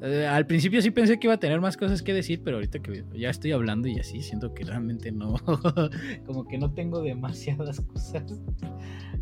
[0.02, 2.80] Eh, al principio sí pensé que iba a tener más cosas que decir, pero ahorita
[2.80, 5.36] que ya estoy hablando y así, siento que realmente no,
[6.26, 8.42] como que no tengo demasiadas cosas.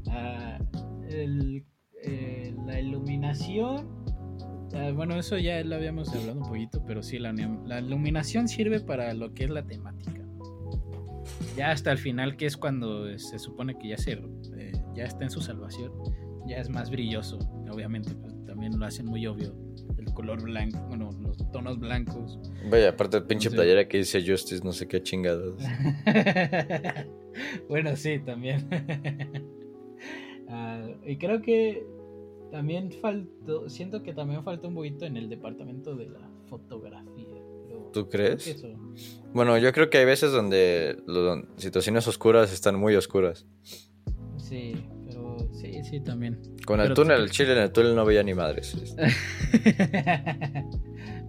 [0.09, 0.59] Ah,
[1.09, 3.87] eh, la iluminación,
[4.73, 8.79] ah, bueno, eso ya lo habíamos hablado un poquito, pero sí, la, la iluminación sirve
[8.79, 10.19] para lo que es la temática.
[11.57, 15.25] Ya hasta el final, que es cuando se supone que ya se eh, ya está
[15.25, 15.91] en su salvación,
[16.47, 17.37] ya es más brilloso.
[17.69, 19.53] Obviamente, pues, también lo hacen muy obvio.
[20.19, 22.37] El color blanco, bueno, los tonos blancos.
[22.69, 23.55] Vaya, aparte de pinche Sí.
[23.55, 25.55] playera que dice Justice, no sé qué chingados.
[27.69, 28.67] bueno, sí, también.
[30.51, 31.85] Ah, y creo que
[32.51, 37.27] también faltó, siento que también faltó un poquito en el departamento de la fotografía.
[37.67, 38.47] pero ¿Tú crees?
[38.47, 38.67] eso-
[39.31, 43.45] Bueno, yo creo que hay veces donde las situaciones oscuras están muy oscuras.
[44.37, 44.73] Sí,
[45.83, 46.39] sí, sí, también.
[46.65, 48.75] Con el túnel, el chile en el túnel no veía ni madres.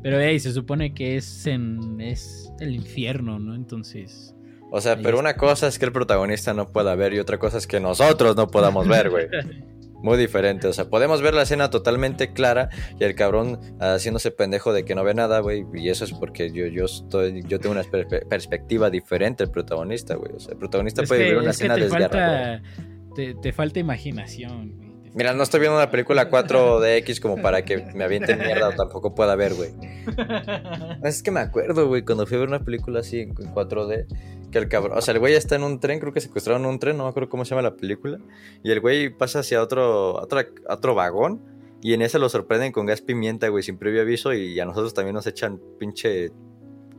[0.03, 3.55] Pero hey, se supone que es en es el infierno, ¿no?
[3.55, 4.34] Entonces,
[4.70, 5.20] O sea, pero está.
[5.20, 8.34] una cosa es que el protagonista no pueda ver y otra cosa es que nosotros
[8.36, 9.26] no podamos ver, güey.
[10.03, 14.72] Muy diferente, o sea, podemos ver la escena totalmente clara y el cabrón haciéndose pendejo
[14.72, 17.72] de que no ve nada, güey, y eso es porque yo, yo estoy, yo tengo
[17.74, 21.38] una perspe- perspectiva diferente al protagonista, güey, o sea, el protagonista es puede que, ver
[21.42, 22.62] una es escena desgarradora.
[22.62, 24.76] falta te, te falta imaginación.
[24.76, 24.90] güey.
[25.12, 29.14] Mira, no estoy viendo una película 4DX como para que me avienten mierda o tampoco
[29.14, 29.70] pueda ver, güey.
[31.02, 34.06] Es que me acuerdo, güey, cuando fui a ver una película así en 4D,
[34.52, 36.78] que el cabrón, o sea, el güey está en un tren, creo que secuestraron un
[36.78, 38.18] tren, no me acuerdo cómo se llama la película,
[38.62, 41.40] y el güey pasa hacia otro, otro, otro vagón,
[41.82, 44.94] y en ese lo sorprenden con gas pimienta, güey, sin previo aviso, y a nosotros
[44.94, 46.30] también nos echan pinche,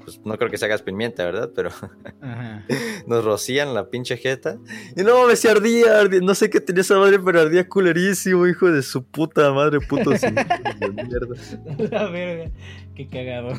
[0.03, 1.49] pues no creo que sea gas pimienta, ¿verdad?
[1.55, 1.69] Pero
[2.21, 2.65] Ajá.
[3.07, 4.57] nos rocían la pinche jeta,
[4.95, 8.45] y no mames, se ardía, ardía, no sé qué tenía esa madre, pero ardía culerísimo,
[8.47, 10.19] hijo de su puta madre, puto de
[10.91, 11.35] mierda.
[11.91, 12.51] La verga,
[12.95, 13.53] qué cagado.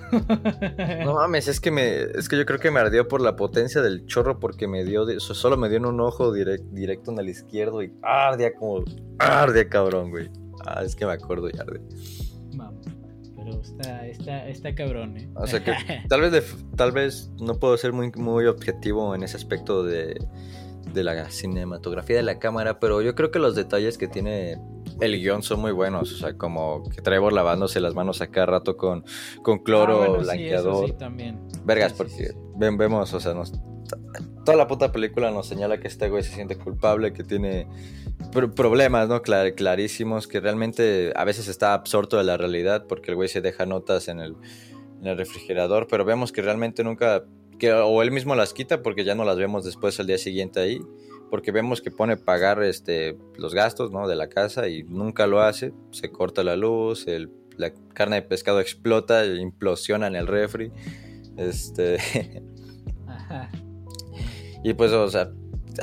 [1.05, 3.81] No mames, es que me, es que yo creo que me ardió por la potencia
[3.83, 7.29] del chorro porque me dio, solo me dio en un ojo direct- directo en el
[7.29, 8.85] izquierdo y ardía como,
[9.19, 10.31] ardía cabrón, güey.
[10.65, 11.81] Ah, es que me acuerdo y arde.
[13.61, 15.29] Pero está, está, está cabrón, ¿eh?
[15.37, 15.73] O sea que
[16.09, 16.43] tal vez, de-
[16.77, 20.19] tal vez no puedo ser muy, muy objetivo en ese aspecto de,
[20.93, 24.59] de la cinematografía de la cámara, pero yo creo que los detalles que tiene
[25.01, 26.13] el guion son muy buenos.
[26.13, 29.05] O sea, como que Trevor lavándose las manos a cada rato con,
[29.43, 30.87] con cloro, Ah, bueno, sí, eso blanqueador.
[30.89, 31.41] sí, también.
[31.65, 32.31] Vergas, Sí, porque
[32.77, 33.53] vemos, o sea, nos,
[34.45, 37.67] toda la puta película nos señala que este güey se siente culpable, que tiene
[38.33, 39.23] pr- problemas, ¿no?
[39.23, 43.41] Clar- clarísimos, que realmente a veces está absorto de la realidad porque el güey se
[43.41, 44.35] deja notas en el,
[45.01, 47.25] en el refrigerador, pero vemos que realmente nunca,
[47.59, 50.61] que, o él mismo las quita porque ya no las vemos después al día siguiente
[50.61, 50.81] ahí,
[51.31, 54.07] porque vemos que pone pagar este, los gastos, ¿no?
[54.09, 58.23] De la casa y nunca lo hace, se corta la luz, el, la carne de
[58.23, 60.71] pescado explota, implosiona en el refri.
[61.39, 61.97] Este.
[64.63, 65.31] y pues, o sea,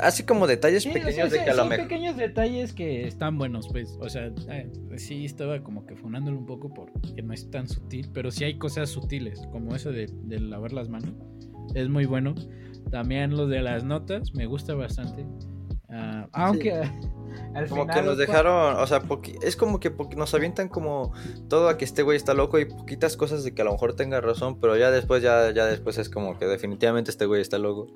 [0.02, 1.88] así como detalles Sí, o pequeños sea, de sí, que a lo mejor.
[1.88, 3.98] pequeños detalles que están buenos, pues.
[4.00, 8.10] O sea, eh, sí estaba como que funándolo un poco porque no es tan sutil,
[8.14, 11.12] pero sí hay cosas sutiles, como eso de, de lavar las manos.
[11.76, 12.36] Es muy bueno.
[12.92, 15.26] También lo de las notas, me gusta bastante.
[15.90, 16.74] Ah, aunque
[17.54, 19.02] al Como final, que nos dejaron, o sea,
[19.42, 21.14] es como que nos avientan como
[21.48, 23.96] todo a que este güey está loco y poquitas cosas de que a lo mejor
[23.96, 27.58] tenga razón, pero ya después, ya, ya después es como que definitivamente este güey está
[27.58, 27.88] loco.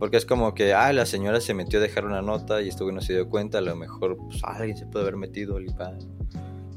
[0.00, 2.82] Porque es como que, ah, la señora se metió a dejar una nota y este
[2.82, 5.92] güey no se dio cuenta, a lo mejor pues, alguien se puede haber metido, pa.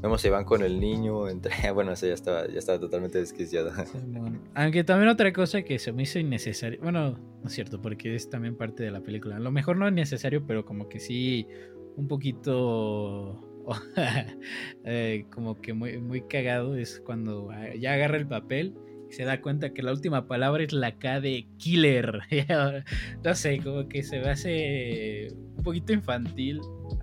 [0.02, 1.50] Vemos se van con el niño, entre...
[1.72, 3.72] bueno, eso ya estaba, ya estaba totalmente desquiciado.
[4.54, 6.78] Aunque también otra cosa que se me hizo innecesario.
[6.82, 9.36] Bueno, no es cierto, porque es también parte de la película.
[9.36, 11.48] A lo mejor no es necesario, pero como que sí,
[11.96, 13.64] un poquito.
[14.84, 18.74] eh, como que muy, muy cagado es cuando ah, ya agarra el papel
[19.14, 22.20] se da cuenta que la última palabra es la K de killer.
[23.24, 26.60] no sé, como que se me hace un poquito infantil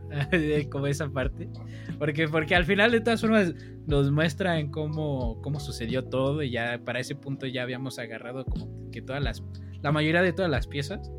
[0.72, 1.50] como esa parte.
[1.98, 3.54] Porque, porque al final, de todas formas,
[3.88, 6.44] nos muestran cómo, cómo sucedió todo.
[6.44, 9.44] Y ya para ese punto ya habíamos agarrado como que todas las.
[9.82, 11.12] La mayoría de todas las piezas.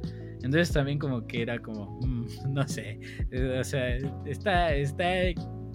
[0.43, 1.99] Entonces también como que era como.
[2.01, 2.99] mm, no sé.
[3.31, 5.07] eh, O sea, está, está,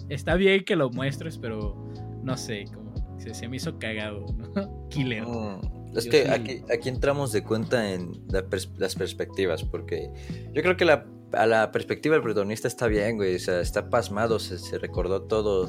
[0.08, 1.90] está bien que lo muestres, pero
[2.22, 2.87] no sé, como
[3.18, 4.86] se, se me hizo cagado, ¿no?
[4.90, 5.24] Killer.
[5.26, 9.64] Mm, Es Yo que sí- aquí, aquí entramos de cuenta en la pers- las perspectivas,
[9.64, 10.10] porque
[10.52, 13.90] yo creo que la, a la perspectiva del protagonista está bien, güey, o sea, está
[13.90, 15.68] pasmado, se, se recordó todo,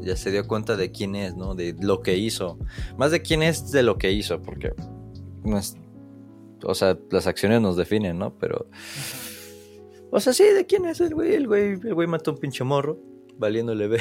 [0.00, 1.54] ya se dio cuenta de quién es, ¿no?
[1.54, 2.58] De lo que hizo.
[2.96, 4.72] Más de quién es de lo que hizo, porque
[5.44, 5.76] no es-
[6.62, 8.36] o sea, las acciones nos definen, ¿no?
[8.38, 8.66] Pero,
[10.10, 12.40] o sea, sí, de quién es el güey, el güey, el güey mató a un
[12.40, 12.98] pinche morro,
[13.38, 14.00] valiéndole ve.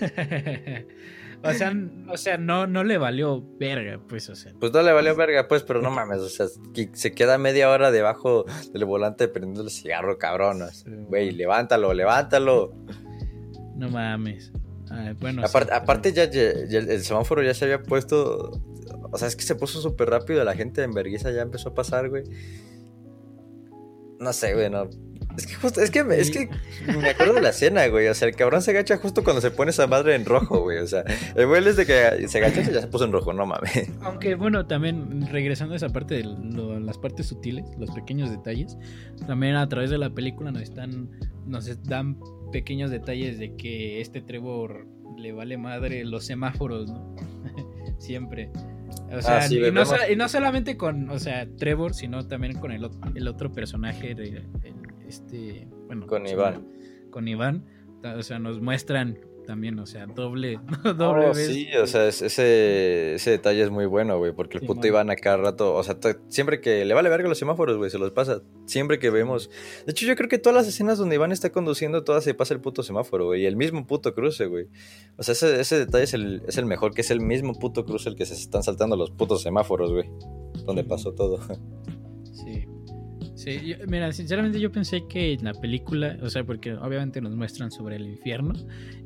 [1.42, 1.72] o sea,
[2.08, 4.52] o sea no, no le valió verga, pues, o sea.
[4.60, 6.46] Pues no le valió verga, pues, pero no mames, o sea,
[6.92, 10.60] se queda media hora debajo del volante prendiendo el cigarro, cabrón.
[10.72, 12.72] Sí, Güey, levántalo, levántalo.
[13.76, 14.52] No mames.
[14.90, 18.60] Ay, bueno, aparte, sí, aparte ya, ya- ya el, semáforo ya se había puesto.
[19.12, 21.74] O sea, es que se puso súper rápido, la gente en vergüenza ya empezó a
[21.74, 22.24] pasar, güey.
[24.18, 24.88] No sé, güey, no.
[25.36, 26.48] Es que justo, es que, me- es que
[26.86, 28.08] me acuerdo de la escena, güey.
[28.08, 30.78] O sea, el cabrón se agacha justo cuando se pone esa madre en rojo, güey.
[30.78, 31.04] O sea,
[31.36, 33.88] el güey desde que se agacha ya se puso en rojo, no mames.
[34.02, 38.76] Aunque bueno, también regresando a esa parte de lo- las partes sutiles, los pequeños detalles,
[39.26, 41.10] también a través de la película nos están,
[41.46, 42.18] nos dan
[42.52, 47.14] pequeños detalles de que este Trevor le vale madre los semáforos, ¿no?
[47.98, 48.50] Siempre.
[49.12, 52.58] O sea, Ah, sí, y, no, y no solamente con, o sea, Trevor, sino también
[52.58, 54.48] con el, ot- el otro personaje, de, el-
[55.10, 56.66] este, bueno, Con ¿cómo se Iván.
[57.10, 57.64] Con Iván,
[58.16, 60.60] o sea, nos muestran también, o sea, doble,
[60.96, 61.46] doble Oh, vez.
[61.48, 64.80] sí, o sea, es- ese, ese detalle es muy bueno, güey, porque el Sí, puto
[64.80, 64.86] man.
[64.86, 65.96] Iván a cada rato, o sea,
[66.28, 69.50] siempre que le vale verga los semáforos, güey, se los pasa, siempre que vemos,
[69.86, 72.54] de hecho yo creo que todas las escenas donde Iván está conduciendo, todas se pasa
[72.54, 74.66] el puto semáforo, güey, y el mismo puto cruce, güey,
[75.16, 77.84] o sea, ese, ese detalle es el, es el mejor, que es el mismo puto
[77.84, 80.08] cruce el que se están saltando los putos semáforos, güey,
[80.64, 81.40] donde pasó todo.
[83.40, 83.58] Sí.
[83.68, 87.70] Yo- mira, sinceramente yo pensé que en la película, o sea, porque obviamente nos muestran
[87.70, 88.52] sobre el infierno,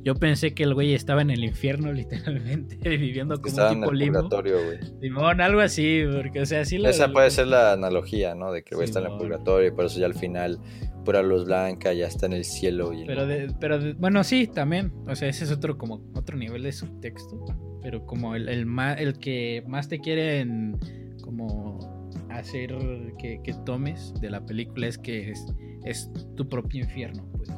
[0.03, 3.82] yo pensé que el güey estaba en el infierno literalmente, viviendo como Estaba un en
[3.82, 4.18] tipo el limbo.
[4.22, 4.78] purgatorio, güey.
[5.01, 8.51] Simón, algo así, porque, o sea, sí lo- Esa lo- puede ser la analogía, ¿no?
[8.53, 10.59] De que güey está en el purgatorio y por eso ya al final,
[11.05, 13.05] pura luz blanca, ya está en el cielo y...
[13.05, 16.62] Pero, de- pero de- bueno, sí, también, o sea, ese es otro como otro nivel
[16.64, 17.45] de subtexto,
[17.82, 20.76] pero como el, el, ma- el que más te quieren
[21.22, 21.93] como
[22.39, 22.76] hacer
[23.18, 25.45] que, que tomes de la película es que es,
[25.85, 27.51] es tu propio infierno, pues.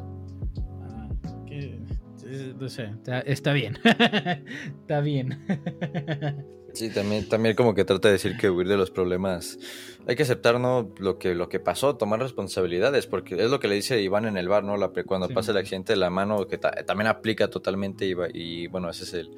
[0.83, 1.09] Ah,
[1.47, 1.79] que-
[2.61, 3.79] o sea, está, está bien.
[4.81, 5.39] está bien.
[6.77, 9.59] Sí, también, también como que trata de decir que huir de los problemas.
[10.07, 10.93] Hay que aceptar, ¿no?
[10.99, 14.37] Lo que, lo que pasó, tomar responsabilidades, porque es lo que le dice Iván en
[14.37, 14.77] el bar, ¿no?
[14.77, 15.33] La, cuando Sí.
[15.33, 19.05] pasa el accidente de la mano, que ta- también aplica totalmente, y, y bueno, ese
[19.05, 19.31] es el,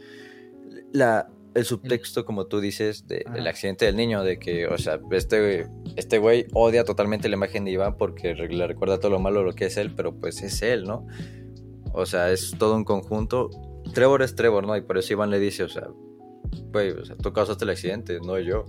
[0.92, 5.00] la, el subtexto, como tú dices, de- del accidente del niño, de que, o sea,
[5.10, 9.42] este, este güey odia totalmente la imagen de Iván porque le recuerda todo lo malo
[9.42, 11.06] lo que es él, pero pues es él, ¿no?
[11.92, 13.50] O sea, es todo un conjunto.
[13.94, 14.76] Trevor es Trevor, ¿no?
[14.76, 15.88] Y por eso Iván le dice, o sea,
[16.72, 18.64] güey, o sea, tú causaste el accidente, no yo.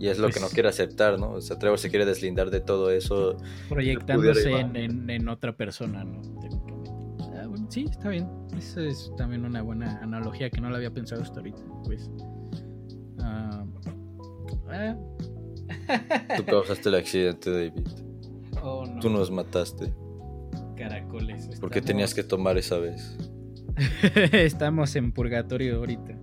[0.00, 1.32] Y es lo que Pues- no quiere aceptar, ¿no?
[1.32, 3.36] O sea, Trevor se quiere deslindar de todo eso.
[3.68, 6.22] Proyectándose en, en- en otra persona, ¿no?
[7.68, 8.28] Sí, está bien.
[8.56, 11.62] Eso es también una buena analogía que no la había pensado hasta ahorita.
[11.84, 12.10] Pues.
[13.20, 13.64] Ah.
[16.36, 17.86] Tú causaste el accidente, David.
[18.62, 19.00] Oh, no.
[19.00, 19.92] Tú nos mataste.
[20.76, 21.48] Caracoles.
[21.60, 23.16] ¿Por qué tenías que tomar esa vez?
[24.32, 26.18] Estamos en purgatorio ahorita.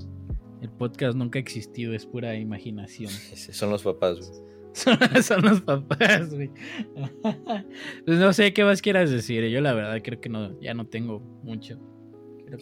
[0.61, 3.11] El podcast nunca ha existido, es pura imaginación.
[3.51, 4.44] Son los papás, güey.
[5.23, 6.51] Son, los papás, güey.
[8.05, 9.47] Pues no sé qué más quieras decir.
[9.47, 11.79] Yo la verdad creo que no, ya no tengo mucho.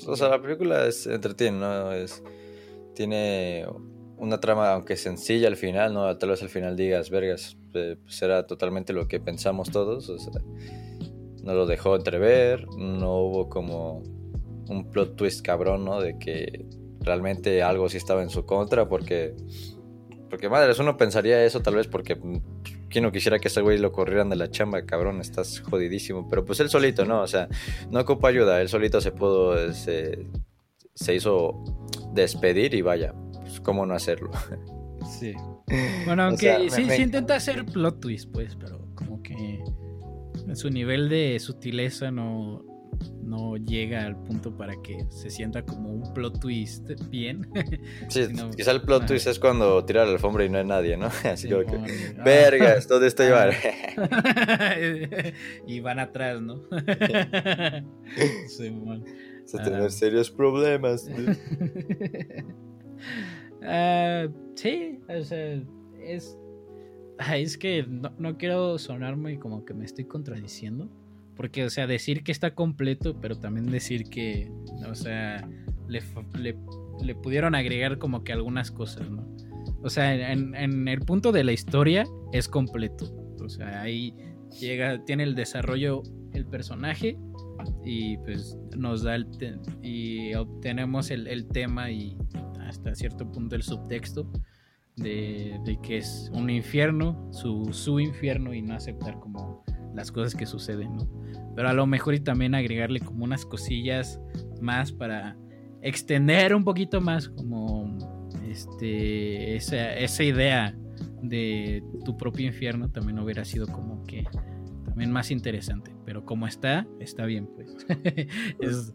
[0.08, 1.92] O sea, la película es entretiene, ¿no?
[1.92, 2.24] Es,
[2.94, 3.66] tiene
[4.18, 6.16] una trama, aunque sencilla al final, ¿no?
[6.18, 10.08] Tal vez al final digas, vergas, eh, pues era totalmente lo que pensamos todos.
[10.10, 10.34] O sea,
[11.44, 14.04] no lo dejó entrever, no hubo como
[14.70, 16.00] un plot twist cabrón, ¿no?
[16.00, 16.66] De que
[17.02, 19.36] realmente algo sí estaba en su contra, porque,
[20.34, 22.38] porque madres, uno pensaría eso tal vez porque mm,
[22.90, 26.28] quién no quisiera que ese güey lo corrieran de la chamba, cabrón, estás jodidísimo.
[26.28, 27.22] Pero pues él solito, ¿no?
[27.22, 27.48] O sea,
[27.92, 30.26] no ocupa ayuda, él solito se pudo, se,
[30.96, 31.64] se hizo
[32.16, 34.32] despedir y vaya, pues cómo no hacerlo.
[35.20, 35.34] Sí.
[36.08, 39.22] Bueno, O aunque sea, me- sí, me- sí intenta hacer plot twist, pues, pero como
[39.22, 39.64] que
[40.48, 42.66] en su nivel de sutileza no,
[43.24, 47.48] no llega al punto para que se sienta como un plot twist bien.
[48.10, 51.08] Sí, quizá el plot twist es cuando tira la alfombra y no hay nadie, ¿no?
[51.24, 51.76] Así como que,
[52.20, 52.24] ah.
[52.24, 53.52] vergas, ¿dónde estoy Ah.
[53.98, 55.34] mal?
[55.68, 56.62] y van atrás, ¿no?
[58.48, 59.04] Simón.
[59.44, 59.64] Vas a Ah.
[59.64, 61.10] tener serios problemas.
[63.62, 65.62] Ah, sí, o sea,
[66.02, 66.38] es.
[67.18, 70.90] ah, Es que no, no quiero sonar muy como que me estoy contradiciendo.
[71.36, 74.52] Porque, o sea, decir que está completo, pero también decir que,
[74.90, 75.48] o sea,
[75.88, 76.02] le,
[76.40, 76.56] le,
[77.04, 79.28] le pudieron agregar como que algunas cosas, ¿no?
[79.82, 83.14] O sea, en, en el punto de la historia es completo.
[83.42, 84.16] O sea, ahí
[84.60, 86.04] llega, tiene el desarrollo
[86.34, 87.18] el personaje
[87.86, 89.28] y pues nos da el
[89.82, 92.18] y obtenemos el, el tema y
[92.60, 94.30] hasta cierto punto el subtexto
[94.96, 99.64] de, de que es un infierno, su, su infierno y no aceptar como
[99.94, 101.08] las cosas que suceden, ¿no?
[101.56, 104.20] Pero a lo mejor y también agregarle como unas cosillas
[104.62, 105.38] más para
[105.82, 107.98] extender un poquito más como
[108.48, 110.76] este esa, esa idea
[111.22, 114.24] de tu propio infierno también hubiera sido como que
[114.86, 115.96] también más interesante.
[116.06, 117.76] Pero como está, está bien, pues.
[118.60, 118.94] es,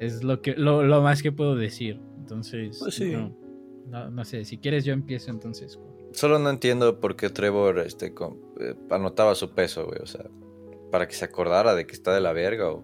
[0.00, 2.00] es lo que lo, lo más que puedo decir.
[2.18, 3.10] Entonces, Pues sí.
[3.12, 3.36] no,
[3.88, 5.78] no, no sé, si quieres yo empiezo entonces.
[6.14, 9.98] Solo no entiendo por qué Trevor este, con- eh, anotaba su peso, güey.
[10.02, 10.24] O sea,
[10.90, 12.70] para que se acordara de que está de la verga.
[12.70, 12.82] O,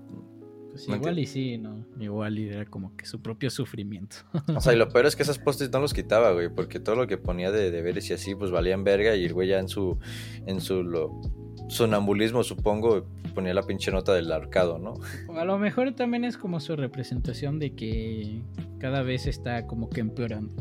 [0.70, 1.84] Pues No igual y sí, ¿no?
[1.98, 4.16] Igual y era como que su propio sufrimiento.
[4.54, 6.48] o sea, y lo peor es que esas postes no los quitaba, güey.
[6.48, 9.14] Porque todo lo que ponía de deberes y así, pues valían verga.
[9.16, 9.98] Y el güey ya en su,
[10.46, 11.20] en su lo-
[11.68, 14.94] sonambulismo, supongo, ponía la pinche nota del arcado, ¿no?
[15.36, 18.42] A lo mejor también es como su representación de que
[18.80, 20.52] cada vez está como que empeorando.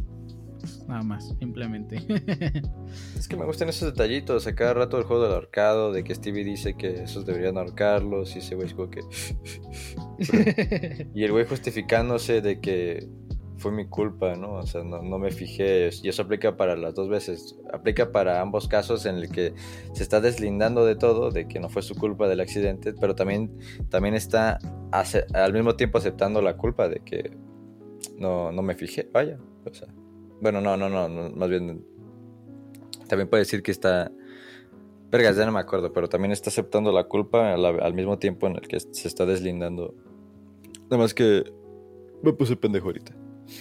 [0.87, 1.97] Nada más, simplemente.
[3.17, 4.47] Es que me gustan esos detallitos.
[4.47, 8.35] A cada rato el juego del ahorcado, de que Stevie dice que esos deberían ahorcarlos.
[8.35, 9.01] Y ese güey es como que.
[11.13, 13.07] Y el güey justificándose de que
[13.59, 14.53] fue mi culpa, ¿no?
[14.53, 15.89] O sea, no, no me fijé.
[16.01, 17.57] Y eso aplica para las dos veces.
[17.71, 19.53] Aplica para ambos casos en el que
[19.93, 23.51] se está deslindando de todo, de que no fue su culpa del accidente, pero también,
[23.89, 24.59] también está
[25.33, 27.37] al mismo tiempo aceptando la culpa de que
[28.17, 29.37] no, no me fijé, vaya.
[29.65, 29.87] O sea,
[30.41, 31.85] bueno, no, no, no, no, más bien
[33.07, 34.11] también puede decir que está...
[35.11, 38.45] Vergas, ya no me acuerdo, pero también está aceptando la culpa al, al mismo tiempo
[38.45, 39.95] en el que se está deslindando.
[40.83, 41.51] Nada más que
[42.21, 43.15] me puse pendejo ahorita.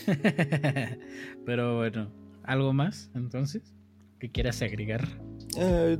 [1.47, 2.11] Pero bueno,
[2.43, 3.75] ¿algo más entonces?
[4.19, 5.07] ¿Que quieras agregar?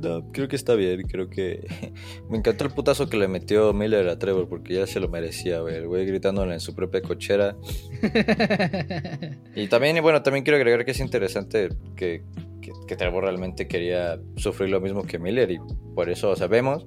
[0.01, 1.67] No, creo que está bien, creo que...
[2.29, 5.59] me encantó el putazo que le metió Miller a Trevor porque ya se lo merecía,
[5.59, 5.75] güey.
[5.75, 7.55] El güey gritándole en su propia cochera.
[9.55, 12.23] Y también, y bueno, también quiero agregar que es interesante que,
[12.61, 15.59] que, que Trevor realmente quería sufrir lo mismo que Miller y
[15.95, 16.85] por eso, vemos,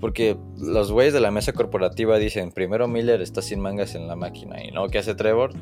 [0.00, 4.16] porque los güeyes de la mesa corporativa dicen, primero Miller está sin mangas en la
[4.16, 5.52] máquina y no, ¿qué hace Trevor?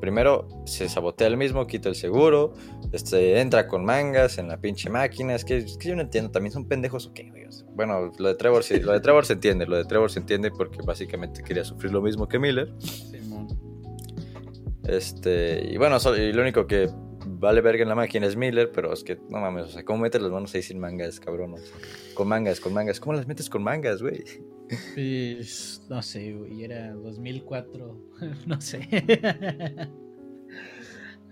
[0.00, 2.52] Primero se sabotea el mismo, quita el seguro,
[2.92, 6.30] este, entra con mangas en la pinche máquina, es que, es que yo no entiendo,
[6.30, 7.44] también son pendejos o qué, güey.
[7.46, 10.10] O sea, bueno, lo de Trevor sí, lo de Trevor se entiende, lo de Trevor
[10.10, 12.72] se entiende porque básicamente quería sufrir lo mismo que Miller.
[12.80, 13.48] Simón.
[14.84, 16.88] Este, y bueno, so- y lo único que
[17.38, 20.00] vale verga en la máquina es Miller, pero es que no mames, o sea, ¿cómo
[20.00, 21.54] metes las manos ahí sin mangas, cabrón?
[21.54, 21.76] O sea,
[22.14, 24.22] con mangas, con mangas, ¿cómo las metes con mangas, güey?
[24.94, 28.00] Pues, no sé, güey, era 2004,
[28.46, 28.80] no sé.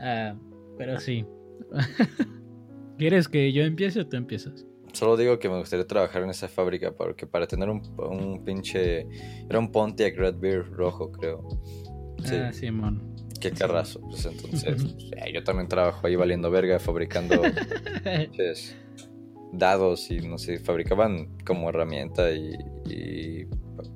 [0.01, 0.37] Ah,
[0.77, 1.25] pero sí.
[2.99, 4.67] ¿Quieres que yo empiece o tú empiezas?
[4.93, 9.07] Solo digo que me gustaría trabajar en esa fábrica porque para tener un, un pinche.
[9.49, 11.49] Era un Pontiac Red Beer rojo, creo.
[12.25, 13.14] Sí, Ah, Simón.
[13.51, 14.01] Qué carrazo.
[14.01, 17.40] Pues entonces, pues, yo también trabajo ahí valiendo verga, fabricando
[19.53, 22.55] dados y no sé, fabricaban como herramienta y,
[22.86, 23.47] y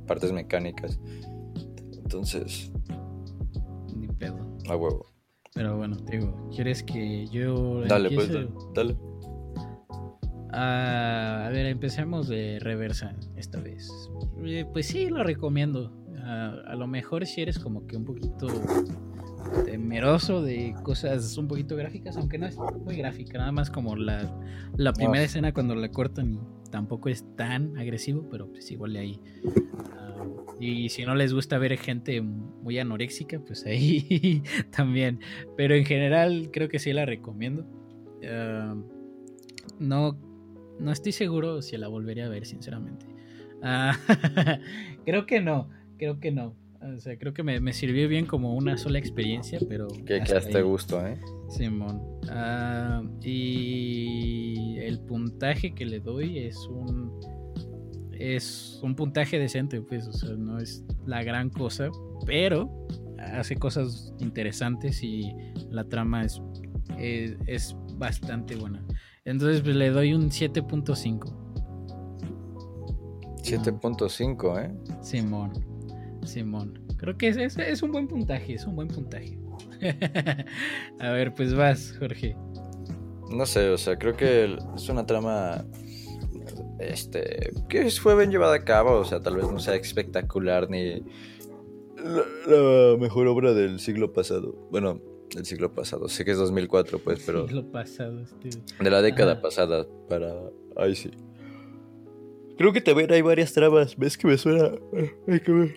[0.07, 0.99] partes mecánicas.
[1.93, 2.71] Entonces,
[3.95, 4.39] Ni pedo.
[4.69, 5.07] a huevo.
[5.55, 8.31] Pero bueno, te digo, ¿quieres que yo Dale, pues,
[8.75, 8.97] dale.
[10.53, 13.91] Ah, a ver, empecemos de reversa esta vez.
[14.45, 15.93] Eh, pues sí, lo recomiendo.
[16.23, 18.47] Ah, a lo mejor si eres como que un poquito
[19.65, 24.31] temeroso de cosas un poquito gráficas, aunque no es muy gráfica, nada más como la,
[24.77, 28.99] la primera escena cuando la cortan y tampoco es tan agresivo, pero pues igual de
[28.99, 29.21] ahí.
[29.93, 30.25] Ah,
[30.61, 34.43] y si no les gusta ver gente muy anoréxica, pues ahí
[34.77, 35.21] también.
[35.57, 37.67] Pero en general creo que sí la recomiendo.
[38.25, 38.75] Ah,
[39.79, 40.19] no,
[40.79, 43.07] no estoy seguro si la volvería a ver, sinceramente.
[43.63, 43.97] Ah,
[45.05, 46.55] creo que no, creo que no.
[46.81, 49.89] O sea, creo que me, me sirvió bien como una sola experiencia, pero...
[49.89, 50.65] Que, que hasta hasta ahí.
[50.65, 51.19] gusto, ¿eh?
[51.49, 52.01] Simón.
[52.29, 57.19] Ah, y el puntaje que le doy es un
[58.19, 61.89] es un puntaje decente, pues, o sea, no es la gran cosa,
[62.27, 62.87] pero
[63.19, 65.33] hace cosas interesantes y
[65.71, 66.41] la trama es,
[66.99, 68.85] es, bastante buena.
[69.25, 71.35] Entonces, pues le doy un 7.5.
[73.43, 74.73] 7.5, ¿eh?
[75.01, 75.53] Simón,
[76.25, 76.79] Simón.
[76.97, 79.39] Creo que es, es, un buen puntaje, es un buen puntaje.
[81.01, 82.37] A ver, pues vas, Jorge.
[83.31, 85.65] No sé, o sea, creo que es una trama
[86.79, 91.03] este que fue bien llevada a cabo, o sea, tal vez no sea espectacular ni
[91.97, 94.55] la, mejor obra del siglo pasado.
[94.71, 95.01] Bueno,
[95.35, 98.25] del siglo pasado, sé que es 2004, pues, pero siglo pasado,
[98.81, 100.33] de la década pasada para
[100.77, 101.11] ahí sí.
[102.57, 104.73] Creo que también hay varias tramas, ves que me suena
[105.29, 105.75] Ay, que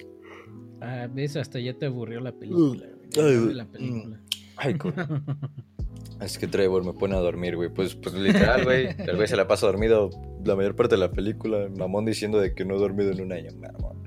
[0.81, 2.87] Ah, ves, hasta ya te aburrió la película.
[3.17, 4.19] Ay, la película.
[4.57, 4.75] Ay,
[6.21, 7.69] Es que Trevor me pone a dormir, güey.
[7.69, 8.89] Pues, pues literal, güey.
[8.97, 10.09] El güey se la pasa dormido
[10.45, 11.67] la mayor parte de la película.
[11.75, 13.49] Mamón diciendo de que no he dormido en un año.
[13.59, 14.03] Mamón.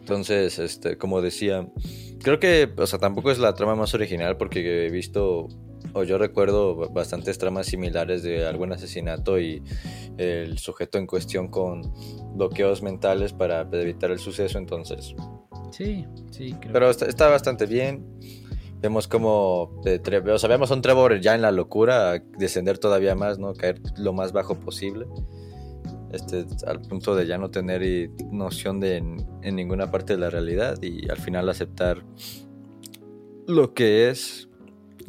[0.00, 1.68] Entonces, este, como decía,
[2.22, 5.48] creo que, o sea, tampoco es la trama más original porque he visto,
[5.92, 9.62] o yo recuerdo bastantes tramas similares de algún asesinato y
[10.18, 11.92] el sujeto en cuestión con
[12.34, 15.14] bloqueos mentales para evitar el suceso, entonces.
[15.70, 16.72] Sí, sí, creo.
[16.72, 18.04] Pero está, está bastante bien.
[18.80, 23.38] Vemos como, o sea, vemos a un Trevor ya en la locura, descender todavía más,
[23.38, 23.52] ¿no?
[23.52, 25.06] Caer lo más bajo posible.
[26.12, 30.82] Este, al punto de ya no tener noción de en, ninguna parte de la realidad
[30.82, 32.04] y al final aceptar
[33.46, 34.49] lo que es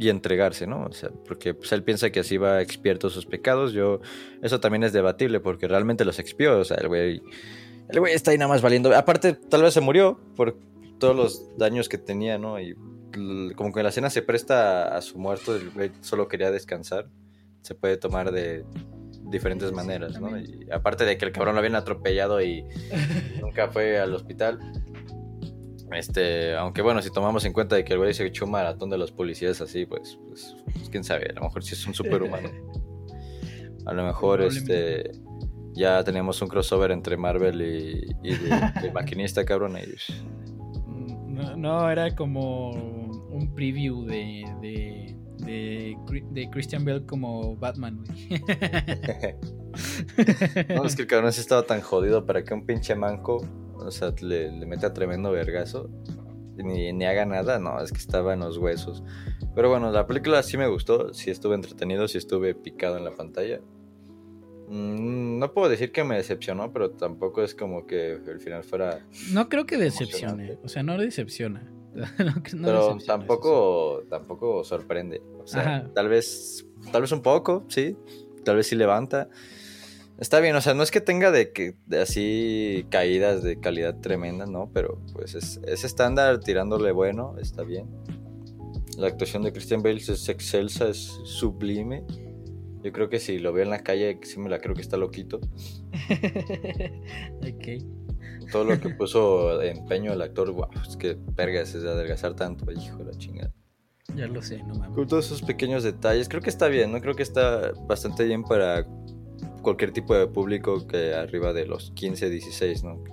[0.01, 0.85] y entregarse, ¿no?
[0.85, 3.71] O sea, porque pues, él piensa que así va a expiar todos sus pecados.
[3.71, 4.01] Yo,
[4.41, 6.57] eso también es debatible porque realmente los expió.
[6.57, 7.21] O sea, el güey,
[7.87, 8.95] el güey está ahí nada más valiendo.
[8.95, 10.57] Aparte, tal vez se murió por
[10.97, 12.59] todos los daños que tenía, ¿no?
[12.59, 12.75] Y
[13.55, 17.07] como que la escena se presta a su muerto, el güey solo quería descansar,
[17.61, 18.65] se puede tomar de
[19.25, 20.35] diferentes maneras, ¿no?
[20.35, 22.65] Y aparte de que el cabrón lo habían atropellado y
[23.39, 24.57] nunca fue al hospital.
[25.93, 28.89] Este, aunque bueno, si tomamos en cuenta de que el güey se echó un maratón
[28.89, 31.93] de los policías así, pues, pues, pues quién sabe, a lo mejor sí es un
[31.93, 32.49] superhumano.
[33.83, 35.09] A lo mejor este
[35.73, 38.15] ya tenemos un crossover entre Marvel y,
[38.83, 39.77] el maquinista, cabrón.
[39.77, 39.81] Y...
[41.31, 45.15] No, no, era como un preview de, de,
[46.31, 48.03] de, Christian Bell como Batman,
[50.75, 53.43] no, es que el cabrón se estaba tan jodido para que un pinche manco,
[53.81, 55.89] o sea, le, le meta tremendo vergazo.
[56.57, 59.03] Ni, ni haga nada, no, es que estaba en los huesos.
[59.55, 63.11] Pero bueno, la película sí me gustó, sí estuve entretenido, sí estuve picado en la
[63.11, 63.61] pantalla.
[64.67, 69.05] Mm, no puedo decir que me decepcionó, pero tampoco es como que el final fuera.
[69.31, 71.69] No creo que decepcione, o sea, no decepciona.
[72.51, 75.21] Pero tampoco, tampoco sorprende.
[75.43, 77.97] O sea, tal vez, tal vez un poco, sí.
[78.45, 79.29] Tal vez sí levanta.
[80.21, 84.45] Está bien, o sea, no es que tenga de que así caídas de calidad tremenda,
[84.45, 84.71] ¿no?
[84.73, 87.87] Pero pues es, estándar tirándole bueno, está bien.
[88.97, 92.05] La actuación de Christian Bale es excelsa, es sublime.
[92.83, 94.95] Yo creo que si lo veo en la calle, sí me la creo que está
[94.95, 95.39] loquito.
[97.41, 97.83] ok
[98.51, 102.69] todo lo que puso empeño el actor, wow, es que vergas es de adelgazar tanto,
[102.71, 103.53] hijo de la chingada.
[104.15, 104.95] Ya lo sé, no mames.
[104.95, 106.99] Con todos esos pequeños detalles, creo que está bien, ¿no?
[106.99, 108.85] Creo que está bastante bien para
[109.61, 113.03] cualquier tipo de público que arriba de los 15, 16, ¿no?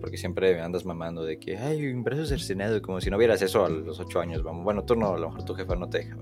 [0.00, 3.68] porque siempre andas mamando de que, ay, brazos cercenado, como si no vieras eso a
[3.68, 4.64] los 8 años, vamos.
[4.64, 6.16] Bueno, tú no, a lo mejor tu jefa no te deja,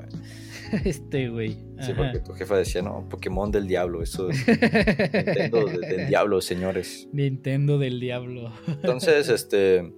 [0.84, 1.56] Este güey.
[1.80, 7.08] Sí, porque tu jefa decía, no, Pokémon del diablo, eso es Nintendo del diablo, señores.
[7.12, 8.52] Nintendo del diablo.
[8.66, 9.92] Entonces, este,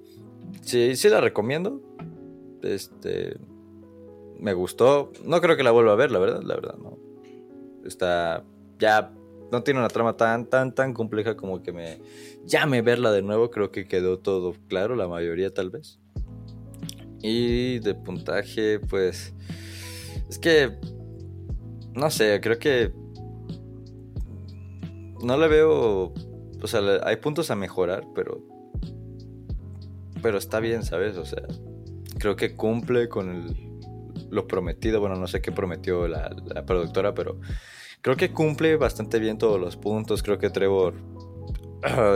[0.62, 1.80] sí, sí la recomiendo.
[2.62, 3.36] Este,
[4.38, 5.12] me gustó.
[5.24, 6.98] No creo que la vuelva a ver, la verdad, la verdad, no.
[7.84, 8.44] Está
[8.78, 9.12] ya
[9.50, 12.00] no tiene una trama tan, tan, tan compleja como que me
[12.44, 13.50] llame verla de nuevo.
[13.50, 16.00] Creo que quedó todo claro, la mayoría tal vez.
[17.22, 19.34] Y de puntaje, pues...
[20.28, 20.78] Es que...
[21.94, 22.92] No sé, creo que...
[25.22, 26.12] No le veo...
[26.60, 28.44] O sea, hay puntos a mejorar, pero...
[30.22, 31.16] Pero está bien, ¿sabes?
[31.16, 31.42] O sea,
[32.18, 33.56] creo que cumple con el,
[34.30, 35.00] lo prometido.
[35.00, 37.40] Bueno, no sé qué prometió la, la productora, pero
[38.08, 40.22] Creo que cumple bastante bien todos los puntos.
[40.22, 40.94] Creo que Trevor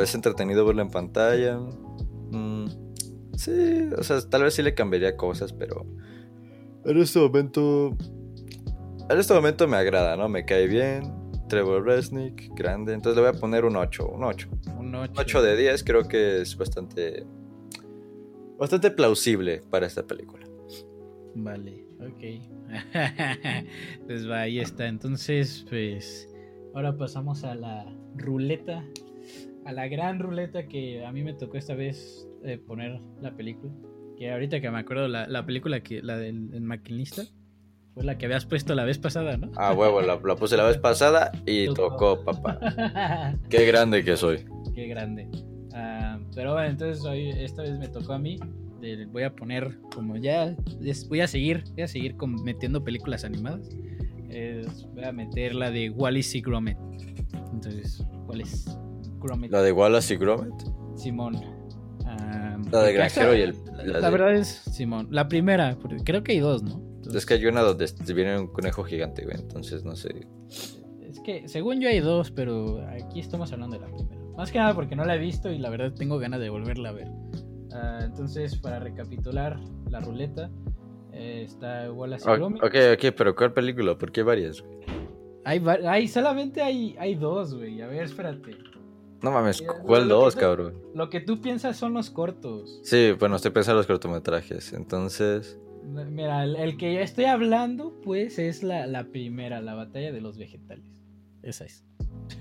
[0.03, 1.59] es entretenido verlo en pantalla.
[2.31, 2.65] Mm,
[3.37, 5.85] sí, o sea, tal vez sí le cambiaría cosas, pero
[6.87, 7.95] en este momento.
[9.11, 10.31] En este momento me agrada, ¿no?
[10.31, 11.13] Me cae bien.
[11.51, 12.95] Trevor Resnick, grande.
[12.95, 14.09] Entonces le voy a poner un 8.
[14.09, 14.49] Un 8.
[14.79, 15.13] Un 8.
[15.15, 17.27] 8 de 10 creo que es bastante.
[18.59, 20.47] Bastante plausible para esta película.
[21.35, 22.23] Vale, ok.
[24.07, 24.87] pues va, ahí está.
[24.87, 26.29] Entonces, pues
[26.75, 27.87] ahora pasamos a la
[28.17, 28.85] ruleta,
[29.65, 33.73] a la gran ruleta que a mí me tocó esta vez eh, poner la película.
[34.17, 37.23] Que ahorita que me acuerdo, la, la película que, la del el maquinista,
[37.95, 39.51] fue la que habías puesto la vez pasada, ¿no?
[39.57, 42.17] Ah, huevo, la, la puse la vez pasada y Tocó.
[42.17, 43.37] tocó, papá.
[43.51, 44.45] Qué grande que soy.
[44.75, 45.29] Qué grande.
[46.35, 48.39] Pero bueno, entonces hoy, esta vez me tocó a mí.
[48.81, 52.83] de- voy a poner, como ya, es- voy a seguir, voy a seguir con- metiendo
[52.83, 53.69] películas animadas.
[54.95, 56.77] Voy a meter la de Wallace y Gromit.
[57.53, 58.67] Entonces, ¿cuál es?
[59.21, 59.53] Gromit.
[59.53, 60.55] La de Wallace y Gromit.
[60.97, 61.37] Simón.
[62.07, 63.55] Ah, La de Granjero y el.
[63.77, 65.07] La, la de- verdad es Simón.
[65.13, 66.83] La primera, porque creo que hay dos, ¿no?
[66.97, 69.37] Entonces, Es que hay una donde viene un conejo gigante, güey.
[69.39, 70.27] Entonces no sé.
[71.03, 74.22] Es que según yo hay dos, pero aquí estamos hablando de la primera.
[74.43, 76.89] Más que nada porque no la he visto y la verdad tengo ganas de volverla
[76.89, 77.07] a ver.
[77.73, 79.57] Ah, entonces, para recapitular
[79.89, 80.51] la ruleta,
[81.13, 82.61] eh, está Wallace y Gromit.
[82.61, 83.97] ok, ok, pero ¿cuál película?
[83.97, 84.65] ¿Por qué hay varias?
[85.45, 87.81] Hay, va- hay- solamente hay, hay dos, güey.
[87.83, 88.57] A ver, espérate.
[89.23, 90.75] No mames, ¿cuál lo dos, tú- cabrón?
[90.93, 92.81] Lo que tú piensas son los cortos.
[92.83, 94.73] Sí, bueno, estoy pensando en los cortometrajes.
[94.73, 95.57] Entonces.
[95.85, 100.37] Mira, el, el que estoy hablando, pues, es la, la primera, la batalla de los
[100.37, 101.02] vegetales.
[101.43, 101.85] Esa es.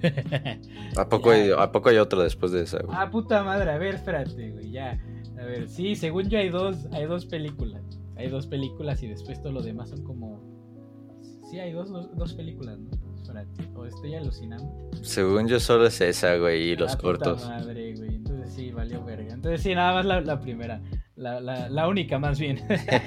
[0.98, 2.96] ¿A poco, hay, ¿a poco hay otra después de esa, güey?
[3.00, 5.00] Ah, puta madre, a ver, espérate, güey, ya.
[5.40, 7.82] A ver, sí, según yo hay dos, hay dos películas.
[8.16, 10.40] Hay dos películas y después todo lo demás son como...
[11.50, 12.90] Sí, hay dos, dos, dos películas, ¿no?
[13.22, 14.90] Espérate, o estoy alucinando.
[15.02, 17.48] Según yo, solo es esa, güey, y los Ah, puta cortos.
[17.48, 19.34] madre, güey, entonces sí, valió verga.
[19.34, 20.82] Entonces sí, nada más la, la primera.
[21.22, 22.60] La, la, la única, más bien.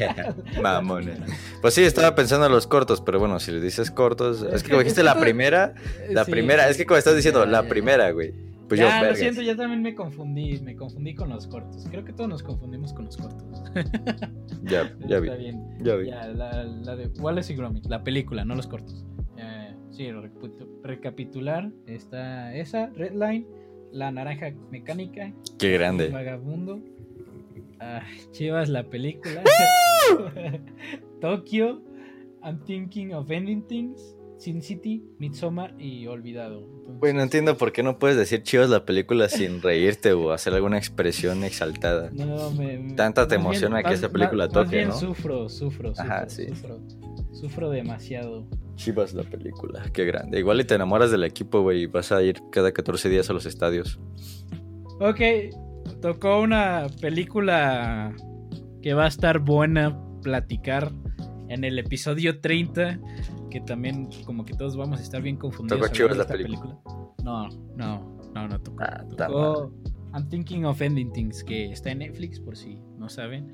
[0.62, 1.19] Mamones.
[1.61, 4.43] Pues sí, estaba pensando en los cortos, pero bueno, si le dices cortos.
[4.43, 5.75] Es que como dijiste la primera,
[6.11, 6.31] la Sí.
[6.31, 8.33] primera, es que como estás diciendo, Ya, la primera, güey.
[8.69, 9.19] Pues ya, yo, lo vergas.
[9.19, 11.87] siento, ya también me confundí, me confundí con los cortos.
[11.91, 13.45] Creo que todos nos confundimos con los cortos.
[14.62, 15.62] Ya, ya vi, Está bien.
[15.83, 16.07] ya vi.
[16.07, 19.05] Ya, la, la de Wallace y Gromit, la película, no los cortos.
[19.37, 23.47] Eh, sí, recapitu- recapitular, está esa, Redline,
[23.93, 26.09] La Naranja Mecánica, Qué El grande.
[26.09, 26.81] Vagabundo,
[27.85, 29.43] ah, Chivas, la película,
[31.20, 31.82] Tokio,
[32.43, 36.61] I'm Thinking of Ending Things, Sin City, Midsommar y Olvidado.
[36.61, 40.32] Entonces, Güey, no entiendo por qué no puedes decir chivas la película sin reírte o
[40.32, 42.11] hacer alguna expresión exaltada.
[42.12, 44.89] No, me- me- Tanta te bien- emociona que más- esa película más- más toque, bien
[44.89, 44.95] ¿no?
[44.95, 46.47] Sufro, sufro, sufro, Ajá, sí.
[46.49, 46.80] sufro,
[47.32, 48.47] sufro demasiado.
[48.76, 50.39] Chivas la película, qué grande.
[50.41, 53.32] Igual y te enamoras del equipo, güey, y vas a ir cada 14 días a
[53.32, 53.99] los estadios.
[55.01, 55.20] Ok,
[56.05, 58.15] tocó una película
[58.83, 60.93] que va a estar buena platicar
[61.49, 63.01] en el episodio 30,
[63.51, 65.81] que también como que todos vamos a estar bien confundidos.
[65.81, 66.37] Tocó Chivas la esta
[67.25, 68.83] No, no, no, no tocó.
[68.83, 69.73] Ah, tocó
[70.13, 73.51] I'm Thinking of Ending Things, que está en Netflix por si no saben.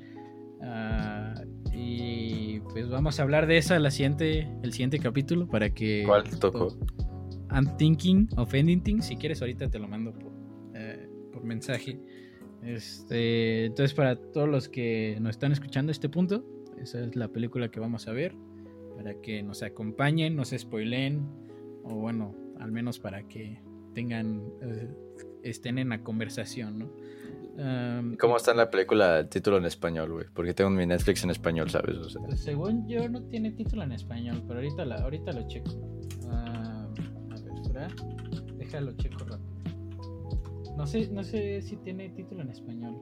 [0.61, 1.33] Ah,
[1.71, 6.03] y pues vamos a hablar de esa la siguiente, el siguiente capítulo para que...
[6.05, 6.77] ¿Cuál tocó?
[7.49, 9.05] I'm thinking of ending things.
[9.05, 10.33] Si quieres, ahorita te lo mando por,
[10.75, 11.97] eh, por mensaje.
[12.63, 16.45] Este, entonces, para todos los que nos están escuchando a este punto,
[16.81, 18.35] esa es la película que vamos a ver.
[18.95, 21.25] Para que nos acompañen, nos spoileen.
[21.83, 23.59] O bueno, al menos para que
[23.93, 24.43] tengan.
[24.61, 24.89] eh,
[25.43, 26.91] estén en la conversación, ¿no?
[27.57, 30.25] Um, ¿Cómo está en la película el título en español, güey?
[30.33, 31.97] Porque tengo mi Netflix en español, ¿sabes?
[31.97, 35.47] O sea, Pues, según yo no tiene título en español, pero ahorita, la, ahorita lo
[35.47, 35.71] checo.
[36.29, 36.87] Ah,
[37.29, 37.87] a ver, espera.
[38.57, 39.50] Déjalo checo rápido.
[40.81, 42.97] No sé, no sé si tiene título en español.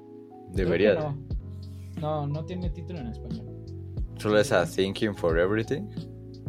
[0.52, 0.96] Debería.
[0.96, 1.18] No.
[2.02, 3.46] no, no tiene título en español.
[4.18, 5.84] Solo es a Thinking for Everything.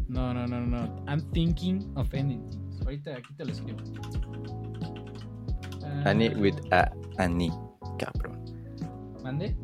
[0.09, 1.05] No, no, no, no.
[1.07, 2.81] I'm thinking of ending things.
[2.81, 3.78] Ahorita aquí te lo escribo.
[5.85, 7.53] Ah, Annie with a Annie,
[7.97, 8.45] cabrón.
[9.22, 9.57] ¿Mande?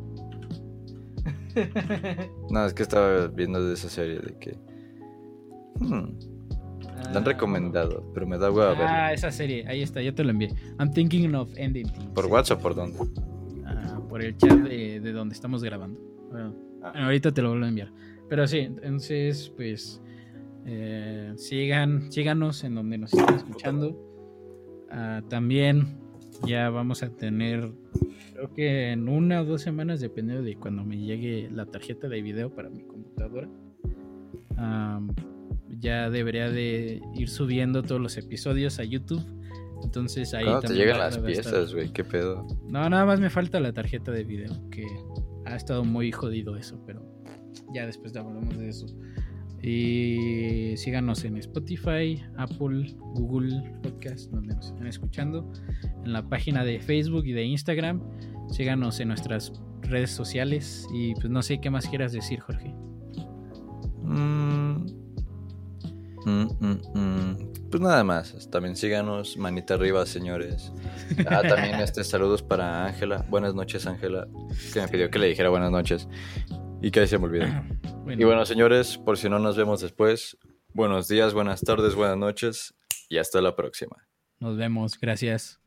[2.48, 4.56] No, es que estaba viendo de esa serie de que.
[5.80, 6.16] Hmm,
[7.04, 9.12] la han Ah, recomendado, pero me da hueva Ah, verla.
[9.12, 10.52] esa serie, ahí está, ya te lo envié.
[10.78, 12.06] I'm thinking of ending things.
[12.14, 12.98] ¿Por WhatsApp por dónde?
[13.64, 16.00] Ah, por el chat de, de donde estamos grabando.
[16.30, 17.04] Bueno, Ah.
[17.04, 17.90] ahorita te lo vuelvo a enviar.
[18.28, 20.00] Pero sí, entonces, pues,
[20.66, 23.96] eh, sigan, síganos en donde nos están escuchando.
[24.90, 25.98] Ah, también
[26.46, 27.72] ya vamos a tener,
[28.34, 32.20] creo que en una o dos semanas, dependiendo de cuando me llegue la tarjeta de
[32.22, 33.48] video para mi computadora.
[34.58, 35.08] am,
[35.78, 39.22] ya debería de ir subiendo todos los episodios a YouTube.
[39.82, 41.92] Entonces ahí ¿Cuándo te también llegan las piezas, güey?
[41.92, 42.46] ¿Qué pedo?
[42.68, 44.86] no, nada más me falta la tarjeta de video, que
[45.44, 47.02] ha estado muy jodido eso, pero
[47.74, 48.86] ya después hablamos de eso.
[49.62, 55.50] Y síganos en Spotify, Apple, Google Podcast, donde nos estén escuchando,
[56.04, 58.02] en la página de Facebook y de Instagram.
[58.48, 62.74] Síganos en nuestras redes sociales y pues no sé qué más quieras decir, Jorge.
[64.02, 65.05] Mm.
[66.26, 67.70] Mm, mm, mm.
[67.70, 68.50] pues nada más.
[68.50, 70.72] También síganos, manita arriba, señores.
[71.30, 73.24] Ah, también este saludos para Ángela.
[73.30, 74.26] Buenas noches, Ángela.
[74.72, 76.08] Que me pidió que le dijera buenas noches.
[76.82, 77.46] Y que ahí se me olvidó.
[78.02, 80.36] Bueno, Y bueno, señores, por si no nos vemos después,
[80.74, 82.74] buenos días, buenas tardes, buenas noches
[83.08, 83.96] y hasta la próxima.
[84.40, 84.98] nos vemos.
[85.00, 85.60] Gracias.